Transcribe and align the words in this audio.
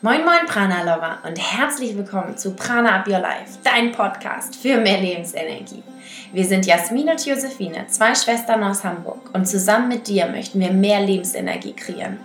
Moin 0.00 0.24
Moin 0.24 0.46
Prana 0.46 0.82
Lover 0.82 1.18
und 1.26 1.36
herzlich 1.36 1.96
willkommen 1.96 2.36
zu 2.36 2.54
Prana 2.54 3.00
Up 3.00 3.08
Your 3.08 3.18
Life, 3.18 3.58
dein 3.64 3.90
Podcast 3.90 4.54
für 4.54 4.76
mehr 4.76 5.00
Lebensenergie. 5.00 5.82
Wir 6.32 6.44
sind 6.44 6.64
Jasmin 6.64 7.08
und 7.08 7.26
Josephine, 7.26 7.88
zwei 7.88 8.14
Schwestern 8.14 8.62
aus 8.62 8.84
Hamburg 8.84 9.30
und 9.32 9.46
zusammen 9.46 9.88
mit 9.88 10.06
dir 10.06 10.26
möchten 10.26 10.60
wir 10.60 10.70
mehr 10.70 11.00
Lebensenergie 11.00 11.72
kreieren. 11.72 12.18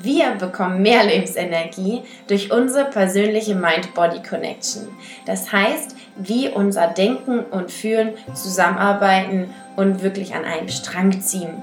Wir 0.00 0.30
bekommen 0.36 0.80
mehr 0.80 1.04
Lebensenergie 1.04 2.02
durch 2.28 2.52
unsere 2.52 2.84
persönliche 2.84 3.56
Mind-Body-Connection. 3.56 4.88
Das 5.26 5.50
heißt, 5.50 5.96
wie 6.18 6.48
unser 6.48 6.88
Denken 6.88 7.40
und 7.40 7.70
Fühlen 7.70 8.14
zusammenarbeiten 8.34 9.54
und 9.76 10.02
wirklich 10.02 10.34
an 10.34 10.44
einem 10.44 10.68
Strang 10.68 11.20
ziehen. 11.20 11.62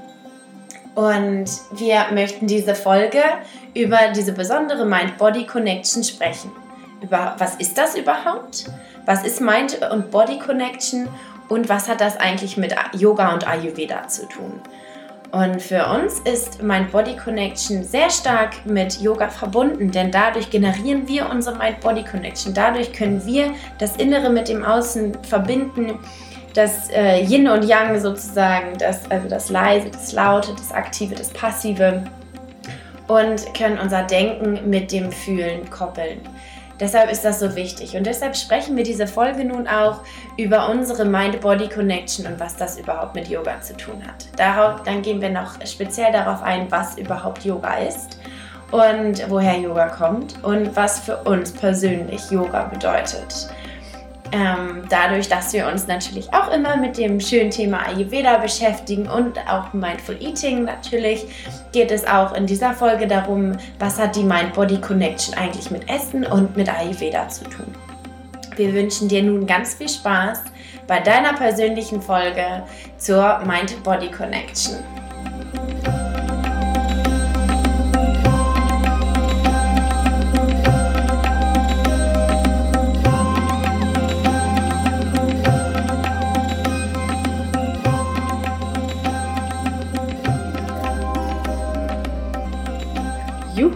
Und 0.94 1.50
wir 1.72 2.06
möchten 2.12 2.46
diese 2.46 2.74
Folge 2.74 3.22
über 3.74 3.98
diese 4.16 4.32
besondere 4.32 4.86
Mind-Body-Connection 4.86 6.02
sprechen. 6.02 6.50
Über 7.02 7.34
was 7.38 7.56
ist 7.56 7.76
das 7.76 7.96
überhaupt? 7.96 8.64
Was 9.04 9.22
ist 9.22 9.42
Mind- 9.42 9.78
und 9.92 10.10
Body-Connection? 10.10 11.08
Und 11.48 11.68
was 11.68 11.88
hat 11.88 12.00
das 12.00 12.16
eigentlich 12.16 12.56
mit 12.56 12.74
Yoga 12.92 13.34
und 13.34 13.46
Ayurveda 13.46 14.08
zu 14.08 14.26
tun? 14.26 14.60
Und 15.32 15.60
für 15.60 15.86
uns 15.86 16.20
ist 16.20 16.62
Mind 16.62 16.92
Body 16.92 17.16
Connection 17.16 17.82
sehr 17.82 18.10
stark 18.10 18.64
mit 18.64 19.00
Yoga 19.00 19.28
verbunden, 19.28 19.90
denn 19.90 20.10
dadurch 20.10 20.50
generieren 20.50 21.08
wir 21.08 21.28
unsere 21.28 21.56
Mind 21.56 21.80
Body 21.80 22.04
Connection. 22.04 22.54
Dadurch 22.54 22.92
können 22.92 23.24
wir 23.26 23.52
das 23.78 23.96
Innere 23.96 24.30
mit 24.30 24.48
dem 24.48 24.64
Außen 24.64 25.16
verbinden 25.24 25.98
das 26.56 26.88
äh, 26.90 27.22
Yin 27.22 27.48
und 27.48 27.64
Yang 27.64 28.00
sozusagen, 28.00 28.78
das, 28.78 29.10
also 29.10 29.28
das 29.28 29.50
Leise, 29.50 29.90
das 29.90 30.12
Laute, 30.12 30.52
das 30.56 30.72
Aktive, 30.72 31.14
das 31.14 31.28
Passive 31.28 32.02
und 33.08 33.54
können 33.54 33.78
unser 33.78 34.02
Denken 34.02 34.68
mit 34.68 34.90
dem 34.90 35.12
Fühlen 35.12 35.68
koppeln. 35.70 36.20
Deshalb 36.78 37.10
ist 37.10 37.24
das 37.24 37.40
so 37.40 37.56
wichtig 37.56 37.96
und 37.96 38.06
deshalb 38.06 38.36
sprechen 38.36 38.76
wir 38.76 38.84
diese 38.84 39.06
Folge 39.06 39.44
nun 39.44 39.66
auch 39.66 40.00
über 40.36 40.68
unsere 40.68 41.06
Mind-Body-Connection 41.06 42.26
und 42.26 42.38
was 42.38 42.56
das 42.56 42.78
überhaupt 42.78 43.14
mit 43.14 43.28
Yoga 43.28 43.60
zu 43.62 43.76
tun 43.76 44.02
hat. 44.06 44.26
Darauf, 44.36 44.82
dann 44.82 45.00
gehen 45.00 45.20
wir 45.20 45.30
noch 45.30 45.54
speziell 45.64 46.12
darauf 46.12 46.42
ein, 46.42 46.70
was 46.70 46.98
überhaupt 46.98 47.44
Yoga 47.44 47.78
ist 47.78 48.18
und 48.70 49.24
woher 49.30 49.58
Yoga 49.58 49.88
kommt 49.88 50.42
und 50.44 50.74
was 50.76 51.00
für 51.00 51.16
uns 51.18 51.52
persönlich 51.52 52.30
Yoga 52.30 52.64
bedeutet. 52.64 53.48
Ähm, 54.32 54.82
dadurch, 54.88 55.28
dass 55.28 55.52
wir 55.52 55.66
uns 55.68 55.86
natürlich 55.86 56.32
auch 56.32 56.52
immer 56.52 56.76
mit 56.76 56.98
dem 56.98 57.20
schönen 57.20 57.50
Thema 57.50 57.86
Ayurveda 57.86 58.38
beschäftigen 58.38 59.08
und 59.08 59.38
auch 59.48 59.72
Mindful 59.72 60.16
Eating 60.20 60.64
natürlich, 60.64 61.26
geht 61.72 61.90
es 61.90 62.06
auch 62.06 62.34
in 62.34 62.46
dieser 62.46 62.72
Folge 62.72 63.06
darum, 63.06 63.52
was 63.78 63.98
hat 63.98 64.16
die 64.16 64.24
Mind-Body-Connection 64.24 65.34
eigentlich 65.34 65.70
mit 65.70 65.88
Essen 65.88 66.24
und 66.24 66.56
mit 66.56 66.68
Ayurveda 66.68 67.28
zu 67.28 67.44
tun. 67.44 67.72
Wir 68.56 68.72
wünschen 68.72 69.08
dir 69.08 69.22
nun 69.22 69.46
ganz 69.46 69.74
viel 69.74 69.88
Spaß 69.88 70.40
bei 70.86 71.00
deiner 71.00 71.34
persönlichen 71.34 72.00
Folge 72.00 72.62
zur 72.96 73.40
Mind-Body-Connection. 73.44 74.76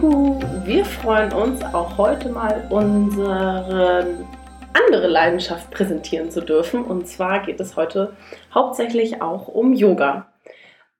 Juhu, 0.01 0.39
wir 0.65 0.83
freuen 0.83 1.31
uns 1.31 1.63
auch 1.63 1.97
heute 1.97 2.29
mal 2.29 2.65
unsere 2.71 4.25
andere 4.73 5.07
Leidenschaft 5.07 5.69
präsentieren 5.69 6.31
zu 6.31 6.41
dürfen. 6.41 6.83
Und 6.83 7.07
zwar 7.07 7.45
geht 7.45 7.59
es 7.59 7.75
heute 7.75 8.15
hauptsächlich 8.53 9.21
auch 9.21 9.47
um 9.47 9.73
Yoga. 9.73 10.31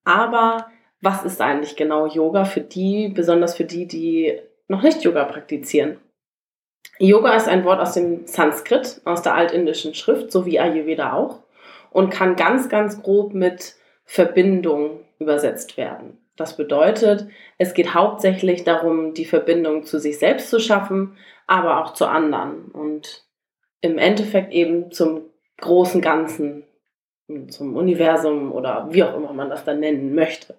Aber 0.03 0.67
was 1.01 1.23
ist 1.23 1.41
eigentlich 1.41 1.75
genau 1.75 2.05
Yoga 2.05 2.45
für 2.45 2.61
die, 2.61 3.07
besonders 3.07 3.55
für 3.55 3.65
die, 3.65 3.87
die 3.87 4.39
noch 4.67 4.83
nicht 4.83 5.03
Yoga 5.03 5.25
praktizieren? 5.25 5.97
Yoga 6.99 7.35
ist 7.35 7.47
ein 7.47 7.63
Wort 7.65 7.79
aus 7.79 7.93
dem 7.93 8.27
Sanskrit, 8.27 9.01
aus 9.05 9.23
der 9.23 9.33
altindischen 9.33 9.95
Schrift, 9.95 10.31
so 10.31 10.45
wie 10.45 10.59
Ayurveda 10.59 11.13
auch, 11.13 11.39
und 11.89 12.11
kann 12.11 12.35
ganz, 12.35 12.69
ganz 12.69 13.01
grob 13.01 13.33
mit 13.33 13.75
Verbindung 14.05 14.99
übersetzt 15.17 15.77
werden. 15.77 16.20
Das 16.41 16.57
bedeutet, 16.57 17.27
es 17.59 17.75
geht 17.75 17.93
hauptsächlich 17.93 18.63
darum, 18.63 19.13
die 19.13 19.25
Verbindung 19.25 19.83
zu 19.83 19.99
sich 19.99 20.17
selbst 20.17 20.49
zu 20.49 20.59
schaffen, 20.59 21.15
aber 21.45 21.79
auch 21.79 21.93
zu 21.93 22.07
anderen 22.07 22.65
und 22.71 23.25
im 23.81 23.99
Endeffekt 23.99 24.51
eben 24.51 24.91
zum 24.91 25.21
großen 25.59 26.01
Ganzen, 26.01 26.63
zum 27.49 27.75
Universum 27.75 28.51
oder 28.51 28.87
wie 28.89 29.03
auch 29.03 29.15
immer 29.15 29.33
man 29.33 29.51
das 29.51 29.65
dann 29.65 29.81
nennen 29.81 30.15
möchte. 30.15 30.55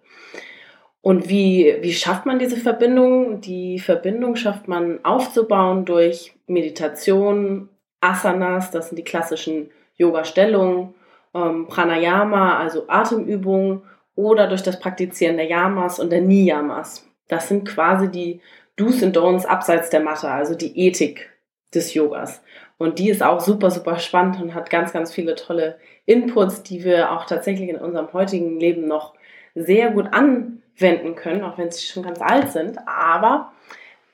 Und 1.00 1.28
wie, 1.28 1.78
wie 1.80 1.92
schafft 1.92 2.26
man 2.26 2.38
diese 2.38 2.58
Verbindung? 2.58 3.40
Die 3.40 3.80
Verbindung 3.80 4.36
schafft 4.36 4.68
man 4.68 5.04
aufzubauen 5.04 5.84
durch 5.84 6.32
Meditation, 6.46 7.70
Asanas, 8.00 8.70
das 8.70 8.90
sind 8.90 8.98
die 8.98 9.04
klassischen 9.04 9.72
Yoga-Stellungen, 9.96 10.94
ähm, 11.34 11.66
Pranayama, 11.66 12.56
also 12.58 12.84
Atemübungen 12.86 13.82
oder 14.14 14.46
durch 14.46 14.62
das 14.62 14.78
Praktizieren 14.78 15.36
der 15.36 15.46
Yamas 15.46 15.98
und 15.98 16.10
der 16.10 16.20
Niyamas. 16.20 17.08
Das 17.28 17.48
sind 17.48 17.66
quasi 17.66 18.10
die 18.10 18.40
Do's 18.76 19.02
und 19.02 19.16
Don'ts 19.16 19.46
abseits 19.46 19.90
der 19.90 20.00
Matte, 20.00 20.30
also 20.30 20.54
die 20.54 20.78
Ethik 20.86 21.30
des 21.74 21.94
Yogas. 21.94 22.42
Und 22.78 22.98
die 22.98 23.10
ist 23.10 23.22
auch 23.22 23.40
super, 23.40 23.70
super 23.70 23.98
spannend 23.98 24.40
und 24.40 24.54
hat 24.54 24.70
ganz, 24.70 24.92
ganz 24.92 25.12
viele 25.12 25.34
tolle 25.34 25.78
Inputs, 26.04 26.62
die 26.62 26.84
wir 26.84 27.12
auch 27.12 27.26
tatsächlich 27.26 27.68
in 27.68 27.76
unserem 27.76 28.12
heutigen 28.12 28.58
Leben 28.58 28.86
noch 28.86 29.14
sehr 29.54 29.90
gut 29.90 30.08
anwenden 30.12 31.14
können, 31.14 31.44
auch 31.44 31.58
wenn 31.58 31.70
sie 31.70 31.86
schon 31.86 32.02
ganz 32.02 32.20
alt 32.20 32.50
sind. 32.50 32.78
Aber 32.86 33.52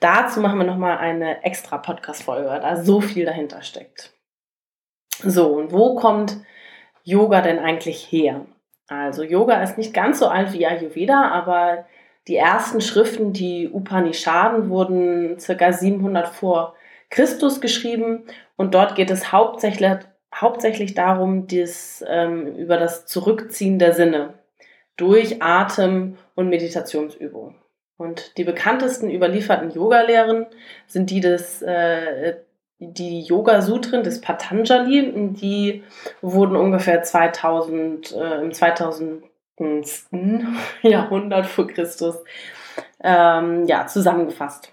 dazu 0.00 0.40
machen 0.40 0.58
wir 0.58 0.66
nochmal 0.66 0.98
eine 0.98 1.44
extra 1.44 1.78
Podcast-Folge, 1.78 2.48
da 2.60 2.76
so 2.76 3.00
viel 3.00 3.24
dahinter 3.24 3.62
steckt. 3.62 4.12
So, 5.20 5.48
und 5.48 5.72
wo 5.72 5.94
kommt 5.94 6.36
Yoga 7.02 7.40
denn 7.40 7.58
eigentlich 7.58 8.12
her? 8.12 8.46
Also 8.88 9.22
Yoga 9.22 9.62
ist 9.62 9.78
nicht 9.78 9.94
ganz 9.94 10.18
so 10.18 10.28
alt 10.28 10.52
wie 10.52 10.66
Ayurveda, 10.66 11.28
aber 11.30 11.86
die 12.26 12.36
ersten 12.36 12.80
Schriften, 12.80 13.32
die 13.32 13.70
Upanishaden, 13.70 14.70
wurden 14.70 15.38
circa 15.38 15.72
700 15.72 16.28
vor 16.28 16.74
Christus 17.10 17.60
geschrieben 17.60 18.24
und 18.56 18.74
dort 18.74 18.94
geht 18.96 19.10
es 19.10 19.32
hauptsächlich, 19.32 19.90
hauptsächlich 20.34 20.94
darum, 20.94 21.46
dies, 21.46 22.04
ähm, 22.06 22.46
über 22.56 22.76
das 22.76 23.06
Zurückziehen 23.06 23.78
der 23.78 23.92
Sinne 23.92 24.34
durch 24.96 25.42
Atem- 25.42 26.18
und 26.34 26.48
Meditationsübungen. 26.48 27.54
Und 27.96 28.36
die 28.36 28.44
bekanntesten 28.44 29.10
überlieferten 29.10 29.70
Yogalehren 29.70 30.46
sind 30.86 31.10
die 31.10 31.20
des 31.20 31.62
äh, 31.62 32.36
die 32.80 33.22
Yoga-Sutren 33.22 34.02
des 34.02 34.20
Patanjali, 34.20 35.32
die 35.32 35.82
wurden 36.22 36.56
ungefähr 36.56 37.02
2000, 37.02 38.12
äh, 38.12 38.40
im 38.40 38.52
2000. 38.52 39.24
Jahrhundert 40.82 41.46
vor 41.46 41.66
Christus 41.66 42.16
ähm, 43.02 43.66
ja, 43.66 43.88
zusammengefasst. 43.88 44.72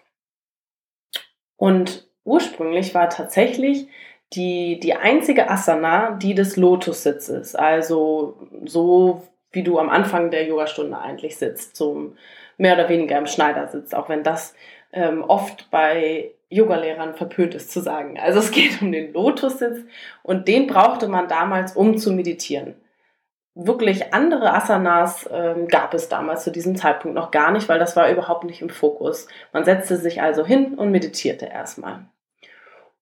Und 1.57 2.07
ursprünglich 2.23 2.94
war 2.94 3.09
tatsächlich 3.09 3.88
die, 4.33 4.79
die 4.79 4.94
einzige 4.94 5.49
Asana 5.49 6.11
die 6.11 6.35
des 6.35 6.55
Lotussitzes, 6.57 7.55
also 7.55 8.38
so 8.65 9.23
wie 9.51 9.63
du 9.63 9.79
am 9.79 9.89
Anfang 9.89 10.31
der 10.31 10.45
Yogastunde 10.45 11.00
eigentlich 11.00 11.38
sitzt, 11.38 11.75
so 11.75 12.13
mehr 12.57 12.75
oder 12.75 12.89
weniger 12.89 13.18
im 13.18 13.27
Schneidersitz, 13.27 13.94
auch 13.94 14.09
wenn 14.09 14.24
das 14.24 14.53
ähm, 14.95 15.24
oft 15.24 15.69
bei 15.69 16.31
Yogalehrern 16.50 17.13
verpönt 17.15 17.53
ist 17.53 17.71
zu 17.71 17.81
sagen. 17.81 18.18
Also 18.19 18.39
es 18.39 18.51
geht 18.51 18.81
um 18.81 18.92
den 18.92 19.13
Lotussitz 19.13 19.80
und 20.24 20.47
den 20.47 20.68
brauchte 20.68 21.07
man 21.07 21.27
damals, 21.27 21.75
um 21.75 21.97
zu 21.97 22.12
meditieren. 22.12 22.75
Wirklich 23.53 24.13
andere 24.13 24.53
Asanas 24.53 25.30
ähm, 25.31 25.68
gab 25.68 25.94
es 25.94 26.09
damals 26.09 26.44
zu 26.44 26.51
diesem 26.51 26.75
Zeitpunkt 26.75 27.15
noch 27.15 27.31
gar 27.31 27.51
nicht, 27.51 27.69
weil 27.69 27.80
das 27.80 27.95
war 27.95 28.09
überhaupt 28.09 28.44
nicht 28.44 28.62
im 28.62 28.69
Fokus. 28.69 29.27
Man 29.53 29.63
setzte 29.63 29.97
sich 29.97 30.21
also 30.21 30.45
hin 30.45 30.75
und 30.75 30.92
meditierte 30.92 31.45
erstmal. 31.45 32.06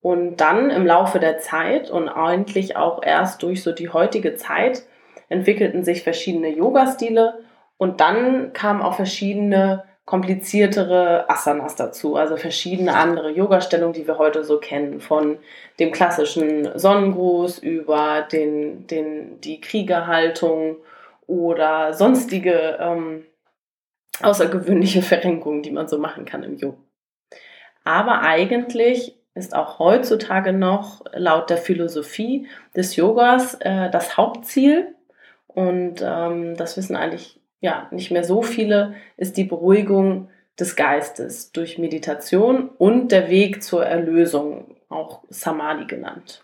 Und 0.02 0.38
dann 0.38 0.70
im 0.70 0.86
Laufe 0.86 1.20
der 1.20 1.40
Zeit 1.40 1.90
und 1.90 2.10
eigentlich 2.10 2.76
auch 2.76 3.02
erst 3.02 3.42
durch 3.42 3.64
so 3.64 3.72
die 3.72 3.90
heutige 3.90 4.36
Zeit 4.36 4.84
entwickelten 5.30 5.84
sich 5.84 6.04
verschiedene 6.04 6.50
Yoga-Stile 6.50 7.40
und 7.78 8.00
dann 8.02 8.54
kamen 8.54 8.82
auch 8.82 8.96
verschiedene 8.96 9.84
kompliziertere 10.06 11.30
Asanas 11.30 11.76
dazu, 11.76 12.16
also 12.16 12.36
verschiedene 12.36 12.96
andere 12.96 13.32
Yoga-Stellungen, 13.32 13.94
die 13.94 14.08
wir 14.08 14.18
heute 14.18 14.44
so 14.44 14.60
kennen, 14.60 15.00
von 15.00 15.38
dem 15.80 15.92
klassischen 15.92 16.78
Sonnengruß 16.78 17.60
über 17.60 18.28
den, 18.30 18.86
den, 18.88 19.40
die 19.42 19.62
Kriegerhaltung 19.62 20.78
oder 21.26 21.94
sonstige 21.94 22.78
ähm, 22.80 23.26
außergewöhnliche 24.22 25.02
Verrenkungen, 25.02 25.64
die 25.64 25.72
man 25.72 25.88
so 25.88 25.98
machen 25.98 26.26
kann 26.26 26.44
im 26.44 26.58
Yoga. 26.58 26.78
Aber 27.86 28.22
eigentlich 28.22 29.18
ist 29.36 29.56
auch 29.56 29.80
heutzutage 29.80 30.54
noch 30.54 31.04
laut 31.14 31.50
der 31.50 31.58
Philosophie 31.58 32.48
des 32.76 32.96
Yogas 32.96 33.56
äh, 33.62 33.90
das 33.90 34.18
Hauptziel, 34.18 34.94
und 35.54 36.02
ähm, 36.04 36.56
das 36.58 36.78
wissen 36.78 36.96
eigentlich 36.96 37.40
ja 37.64 37.88
nicht 37.92 38.12
mehr 38.12 38.26
so 38.26 38.42
viele, 38.42 38.94
ist 39.16 39.38
die 39.38 39.46
Beruhigung 39.46 40.30
des 40.60 40.76
Geistes 40.76 41.54
durch 41.54 41.78
Meditation 41.78 42.70
und 42.78 43.12
der 43.12 43.30
Weg 43.30 43.64
zur 43.64 43.86
Erlösung, 43.86 44.76
auch 44.90 45.24
Samadhi 45.30 45.86
genannt. 45.86 46.44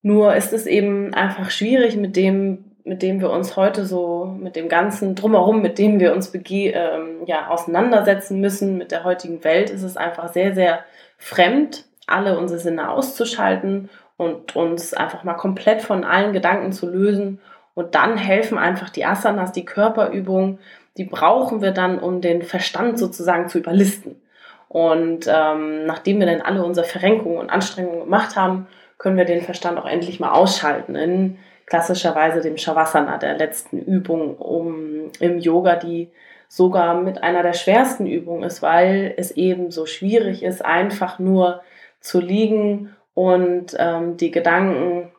Nur 0.00 0.34
ist 0.36 0.52
es 0.52 0.66
eben 0.66 1.12
einfach 1.12 1.50
schwierig 1.50 1.96
mit 1.96 2.14
dem, 2.14 2.76
mit 2.84 3.02
dem 3.02 3.20
wir 3.20 3.30
uns 3.30 3.56
heute 3.56 3.84
so, 3.84 4.26
mit 4.38 4.54
dem 4.54 4.68
ganzen 4.68 5.16
Drumherum, 5.16 5.60
mit 5.60 5.76
dem 5.76 5.98
wir 5.98 6.14
uns 6.14 6.32
ähm, 6.34 7.22
ja, 7.26 7.48
auseinandersetzen 7.48 8.40
müssen, 8.40 8.78
mit 8.78 8.92
der 8.92 9.02
heutigen 9.02 9.42
Welt, 9.42 9.70
ist 9.70 9.82
es 9.82 9.96
einfach 9.96 10.32
sehr, 10.32 10.54
sehr 10.54 10.84
fremd, 11.18 11.84
alle 12.06 12.38
unsere 12.38 12.60
Sinne 12.60 12.90
auszuschalten 12.90 13.90
und 14.16 14.54
uns 14.54 14.94
einfach 14.94 15.24
mal 15.24 15.34
komplett 15.34 15.82
von 15.82 16.04
allen 16.04 16.32
Gedanken 16.32 16.72
zu 16.72 16.88
lösen. 16.88 17.40
Und 17.74 17.94
dann 17.94 18.16
helfen 18.16 18.58
einfach 18.58 18.90
die 18.90 19.04
Asanas, 19.04 19.52
die 19.52 19.64
Körperübungen, 19.64 20.58
die 20.96 21.04
brauchen 21.04 21.62
wir 21.62 21.70
dann, 21.70 21.98
um 21.98 22.20
den 22.20 22.42
Verstand 22.42 22.98
sozusagen 22.98 23.48
zu 23.48 23.58
überlisten. 23.58 24.20
Und 24.68 25.26
ähm, 25.26 25.86
nachdem 25.86 26.18
wir 26.18 26.26
dann 26.26 26.40
alle 26.40 26.64
unsere 26.64 26.86
Verrenkungen 26.86 27.38
und 27.38 27.50
Anstrengungen 27.50 28.04
gemacht 28.04 28.36
haben, 28.36 28.66
können 28.98 29.16
wir 29.16 29.24
den 29.24 29.42
Verstand 29.42 29.78
auch 29.78 29.86
endlich 29.86 30.20
mal 30.20 30.32
ausschalten 30.32 30.94
in 30.94 31.38
klassischerweise 31.66 32.40
dem 32.40 32.56
Shavasana, 32.56 33.18
der 33.18 33.36
letzten 33.36 33.78
Übung 33.78 34.36
um, 34.36 35.10
im 35.20 35.38
Yoga, 35.38 35.76
die 35.76 36.10
sogar 36.48 37.00
mit 37.00 37.22
einer 37.22 37.42
der 37.42 37.54
schwersten 37.54 38.06
Übungen 38.06 38.42
ist, 38.42 38.60
weil 38.62 39.14
es 39.16 39.30
eben 39.32 39.70
so 39.70 39.86
schwierig 39.86 40.42
ist, 40.42 40.64
einfach 40.64 41.18
nur 41.18 41.62
zu 42.00 42.20
liegen 42.20 42.94
und 43.14 43.74
ähm, 43.78 44.16
die 44.16 44.30
Gedanken 44.30 45.12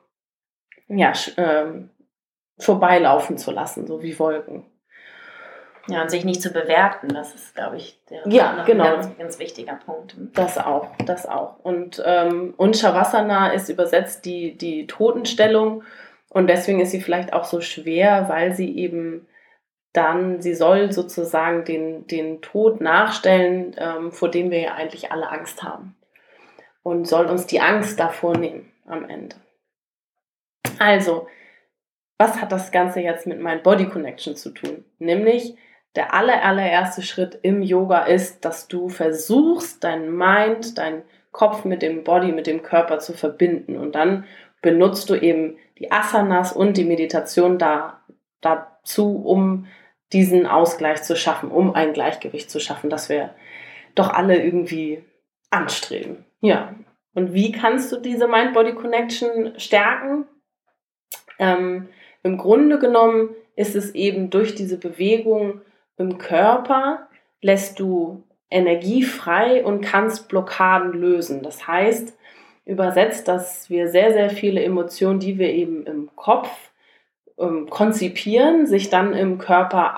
ja, 0.87 1.13
ähm, 1.37 1.89
vorbeilaufen 2.57 3.37
zu 3.37 3.51
lassen, 3.51 3.87
so 3.87 4.01
wie 4.01 4.17
Wolken. 4.19 4.65
Ja, 5.87 6.01
und 6.01 6.09
sich 6.09 6.23
nicht 6.23 6.41
zu 6.41 6.51
bewerten, 6.51 7.09
das 7.09 7.35
ist, 7.35 7.55
glaube 7.55 7.75
ich, 7.75 7.99
der 8.09 8.21
ja, 8.25 8.63
genau. 8.63 8.85
ganz, 8.85 9.17
ganz 9.17 9.39
wichtiger 9.39 9.75
Punkt. 9.85 10.15
Das 10.33 10.57
auch, 10.57 10.95
das 11.05 11.25
auch. 11.25 11.59
Und, 11.59 12.01
ähm, 12.05 12.53
und 12.55 12.77
Shavasana 12.77 13.51
ist 13.51 13.67
übersetzt 13.67 14.23
die, 14.23 14.57
die 14.57 14.87
Totenstellung 14.87 15.83
und 16.29 16.47
deswegen 16.47 16.79
ist 16.79 16.91
sie 16.91 17.01
vielleicht 17.01 17.33
auch 17.33 17.43
so 17.43 17.59
schwer, 17.59 18.29
weil 18.29 18.53
sie 18.53 18.77
eben 18.77 19.27
dann, 19.93 20.41
sie 20.41 20.55
soll 20.55 20.91
sozusagen 20.91 21.65
den, 21.65 22.07
den 22.07 22.41
Tod 22.41 22.81
nachstellen, 22.81 23.75
ähm, 23.77 24.11
vor 24.11 24.31
dem 24.31 24.49
wir 24.49 24.59
ja 24.59 24.73
eigentlich 24.73 25.11
alle 25.11 25.29
Angst 25.29 25.63
haben. 25.63 25.95
Und 26.81 27.07
soll 27.07 27.27
uns 27.27 27.45
die 27.45 27.61
Angst 27.61 27.99
davor 27.99 28.35
nehmen 28.35 28.71
am 28.87 29.07
Ende. 29.07 29.35
Also, 30.79 31.27
was 32.17 32.41
hat 32.41 32.51
das 32.51 32.71
Ganze 32.71 33.01
jetzt 33.01 33.27
mit 33.27 33.41
Mind 33.41 33.63
Body 33.63 33.87
Connection 33.87 34.35
zu 34.35 34.51
tun? 34.51 34.85
Nämlich, 34.99 35.55
der 35.95 36.13
aller, 36.13 36.43
allererste 36.43 37.01
Schritt 37.01 37.37
im 37.41 37.61
Yoga 37.61 38.05
ist, 38.05 38.45
dass 38.45 38.67
du 38.67 38.89
versuchst, 38.89 39.83
dein 39.83 40.15
Mind, 40.15 40.77
dein 40.77 41.03
Kopf 41.31 41.65
mit 41.65 41.81
dem 41.81 42.03
Body, 42.03 42.31
mit 42.31 42.47
dem 42.47 42.63
Körper 42.63 42.99
zu 42.99 43.13
verbinden. 43.13 43.77
Und 43.77 43.93
dann 43.95 44.25
benutzt 44.61 45.09
du 45.09 45.15
eben 45.15 45.57
die 45.77 45.91
Asanas 45.91 46.53
und 46.53 46.77
die 46.77 46.85
Meditation 46.85 47.57
da, 47.57 48.01
dazu, 48.41 49.21
um 49.23 49.67
diesen 50.13 50.45
Ausgleich 50.45 51.03
zu 51.03 51.15
schaffen, 51.15 51.51
um 51.51 51.73
ein 51.73 51.93
Gleichgewicht 51.93 52.49
zu 52.49 52.59
schaffen, 52.59 52.89
das 52.89 53.09
wir 53.09 53.33
doch 53.95 54.09
alle 54.09 54.41
irgendwie 54.41 55.03
anstreben. 55.49 56.25
Ja. 56.41 56.75
Und 57.15 57.33
wie 57.33 57.51
kannst 57.51 57.91
du 57.91 57.97
diese 57.97 58.27
Mind-Body-Connection 58.27 59.59
stärken? 59.59 60.25
Ähm, 61.37 61.89
Im 62.23 62.37
Grunde 62.37 62.79
genommen 62.79 63.29
ist 63.55 63.75
es 63.75 63.93
eben 63.93 64.29
durch 64.29 64.55
diese 64.55 64.77
Bewegung 64.77 65.61
im 65.97 66.17
Körper, 66.17 67.07
lässt 67.41 67.79
du 67.79 68.23
Energie 68.49 69.03
frei 69.03 69.63
und 69.63 69.81
kannst 69.81 70.29
Blockaden 70.29 70.93
lösen. 70.93 71.43
Das 71.43 71.67
heißt, 71.67 72.17
übersetzt, 72.65 73.27
dass 73.27 73.69
wir 73.69 73.89
sehr, 73.89 74.13
sehr 74.13 74.29
viele 74.29 74.63
Emotionen, 74.63 75.19
die 75.19 75.37
wir 75.37 75.49
eben 75.49 75.85
im 75.85 76.09
Kopf 76.15 76.49
ähm, 77.37 77.69
konzipieren, 77.69 78.67
sich 78.67 78.89
dann 78.89 79.13
im 79.13 79.37
Körper 79.37 79.95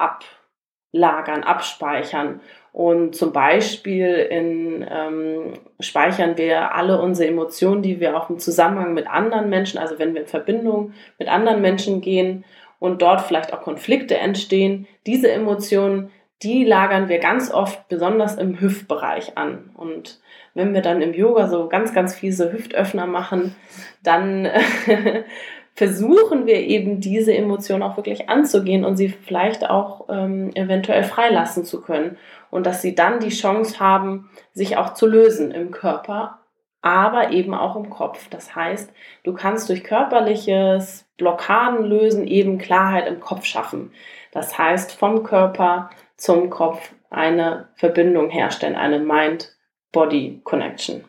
ablagern, 0.93 1.43
abspeichern. 1.43 2.41
Und 2.75 3.15
zum 3.15 3.31
Beispiel 3.31 4.15
in, 4.29 4.85
ähm, 4.91 5.53
speichern 5.79 6.37
wir 6.37 6.75
alle 6.75 7.01
unsere 7.01 7.29
Emotionen, 7.29 7.81
die 7.81 8.01
wir 8.01 8.17
auch 8.17 8.29
im 8.29 8.37
Zusammenhang 8.37 8.93
mit 8.93 9.07
anderen 9.07 9.49
Menschen, 9.49 9.77
also 9.77 9.97
wenn 9.97 10.13
wir 10.13 10.23
in 10.23 10.27
Verbindung 10.27 10.91
mit 11.17 11.29
anderen 11.29 11.61
Menschen 11.61 12.01
gehen 12.01 12.43
und 12.79 13.01
dort 13.01 13.21
vielleicht 13.21 13.53
auch 13.53 13.61
Konflikte 13.61 14.17
entstehen, 14.17 14.87
diese 15.05 15.31
Emotionen, 15.31 16.11
die 16.43 16.65
lagern 16.65 17.07
wir 17.07 17.19
ganz 17.19 17.49
oft 17.49 17.87
besonders 17.87 18.35
im 18.35 18.59
Hüftbereich 18.59 19.37
an. 19.37 19.69
Und 19.75 20.19
wenn 20.53 20.73
wir 20.73 20.81
dann 20.81 21.01
im 21.01 21.13
Yoga 21.13 21.47
so 21.47 21.69
ganz, 21.69 21.93
ganz 21.93 22.13
fiese 22.13 22.51
Hüftöffner 22.51 23.05
machen, 23.05 23.55
dann 24.03 24.49
versuchen 25.75 26.45
wir 26.45 26.61
eben 26.61 27.01
diese 27.01 27.33
Emotion 27.33 27.83
auch 27.83 27.97
wirklich 27.97 28.29
anzugehen 28.29 28.85
und 28.85 28.95
sie 28.95 29.09
vielleicht 29.09 29.69
auch 29.69 30.05
ähm, 30.09 30.51
eventuell 30.55 31.03
freilassen 31.03 31.65
zu 31.65 31.81
können 31.81 32.17
und 32.49 32.65
dass 32.65 32.81
sie 32.81 32.95
dann 32.95 33.19
die 33.19 33.29
Chance 33.29 33.79
haben, 33.79 34.29
sich 34.53 34.77
auch 34.77 34.93
zu 34.93 35.05
lösen 35.05 35.51
im 35.51 35.71
Körper, 35.71 36.39
aber 36.81 37.31
eben 37.31 37.53
auch 37.53 37.75
im 37.75 37.89
Kopf. 37.89 38.29
Das 38.29 38.55
heißt, 38.55 38.93
du 39.23 39.33
kannst 39.33 39.67
durch 39.67 39.83
körperliches 39.83 41.05
Blockaden 41.17 41.83
lösen, 41.83 42.25
eben 42.25 42.57
Klarheit 42.57 43.07
im 43.07 43.19
Kopf 43.19 43.43
schaffen. 43.43 43.91
Das 44.31 44.57
heißt, 44.57 44.93
vom 44.93 45.23
Körper 45.23 45.89
zum 46.15 46.49
Kopf 46.49 46.93
eine 47.09 47.67
Verbindung 47.75 48.29
herstellen, 48.29 48.75
eine 48.75 48.99
Mind-Body-Connection. 48.99 51.03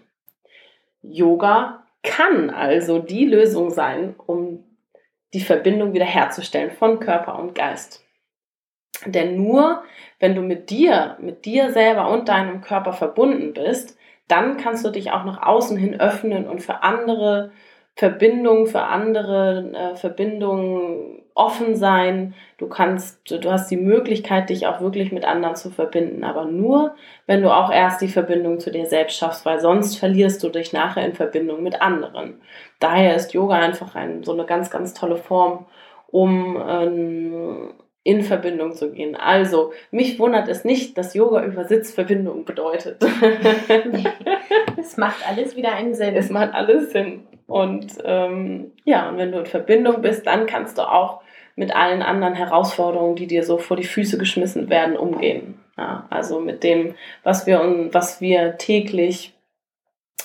Yoga 1.02 1.86
kann 2.06 2.50
also 2.50 3.00
die 3.00 3.26
Lösung 3.26 3.70
sein, 3.70 4.14
um 4.26 4.45
die 5.36 5.44
Verbindung 5.44 5.92
wiederherzustellen 5.92 6.70
von 6.70 6.98
Körper 6.98 7.38
und 7.38 7.54
Geist. 7.54 8.02
Denn 9.04 9.36
nur 9.36 9.82
wenn 10.18 10.34
du 10.34 10.40
mit 10.40 10.70
dir, 10.70 11.18
mit 11.20 11.44
dir 11.44 11.72
selber 11.72 12.08
und 12.08 12.30
deinem 12.30 12.62
Körper 12.62 12.94
verbunden 12.94 13.52
bist, 13.52 13.98
dann 14.28 14.56
kannst 14.56 14.82
du 14.86 14.90
dich 14.90 15.12
auch 15.12 15.24
nach 15.24 15.42
außen 15.42 15.76
hin 15.76 16.00
öffnen 16.00 16.48
und 16.48 16.62
für 16.62 16.82
andere 16.82 17.52
Verbindungen, 17.94 18.66
für 18.66 18.84
andere 18.84 19.72
äh, 19.74 19.94
Verbindungen 19.94 21.22
offen 21.36 21.76
sein. 21.76 22.34
Du 22.56 22.66
kannst, 22.66 23.30
du 23.30 23.52
hast 23.52 23.70
die 23.70 23.76
Möglichkeit, 23.76 24.48
dich 24.48 24.66
auch 24.66 24.80
wirklich 24.80 25.12
mit 25.12 25.24
anderen 25.24 25.54
zu 25.54 25.70
verbinden, 25.70 26.24
aber 26.24 26.46
nur, 26.46 26.94
wenn 27.26 27.42
du 27.42 27.54
auch 27.54 27.70
erst 27.70 28.00
die 28.00 28.08
Verbindung 28.08 28.58
zu 28.58 28.70
dir 28.72 28.86
selbst 28.86 29.18
schaffst, 29.18 29.44
weil 29.44 29.60
sonst 29.60 29.96
verlierst 29.96 30.42
du 30.42 30.48
dich 30.48 30.72
nachher 30.72 31.04
in 31.04 31.12
Verbindung 31.12 31.62
mit 31.62 31.82
anderen. 31.82 32.40
Daher 32.80 33.14
ist 33.14 33.34
Yoga 33.34 33.56
einfach 33.56 33.94
ein, 33.94 34.24
so 34.24 34.32
eine 34.32 34.46
ganz, 34.46 34.70
ganz 34.70 34.94
tolle 34.94 35.16
Form, 35.16 35.66
um 36.08 36.60
ähm, 36.66 37.74
in 38.02 38.22
Verbindung 38.22 38.72
zu 38.72 38.92
gehen. 38.92 39.16
Also, 39.16 39.72
mich 39.90 40.18
wundert 40.18 40.48
es 40.48 40.64
nicht, 40.64 40.96
dass 40.96 41.12
Yoga 41.12 41.44
über 41.44 41.64
Sitzverbindung 41.64 42.44
bedeutet. 42.44 43.02
es 44.78 44.96
macht 44.96 45.28
alles 45.28 45.56
wieder 45.56 45.74
einen 45.74 45.92
Sinn. 45.92 46.14
Es 46.14 46.30
macht 46.30 46.54
alles 46.54 46.92
Sinn. 46.92 47.26
Und 47.46 47.98
ähm, 48.04 48.72
ja, 48.84 49.08
und 49.08 49.18
wenn 49.18 49.32
du 49.32 49.40
in 49.40 49.46
Verbindung 49.46 50.02
bist, 50.02 50.26
dann 50.26 50.46
kannst 50.46 50.78
du 50.78 50.82
auch 50.82 51.20
mit 51.56 51.74
allen 51.74 52.02
anderen 52.02 52.34
Herausforderungen, 52.34 53.16
die 53.16 53.26
dir 53.26 53.42
so 53.42 53.58
vor 53.58 53.76
die 53.76 53.84
Füße 53.84 54.18
geschmissen 54.18 54.68
werden, 54.68 54.96
umgehen. 54.96 55.58
Ja, 55.76 56.06
also 56.10 56.40
mit 56.40 56.62
dem, 56.62 56.94
was 57.22 57.46
wir, 57.46 57.88
was 57.92 58.20
wir 58.20 58.56
täglich 58.56 59.34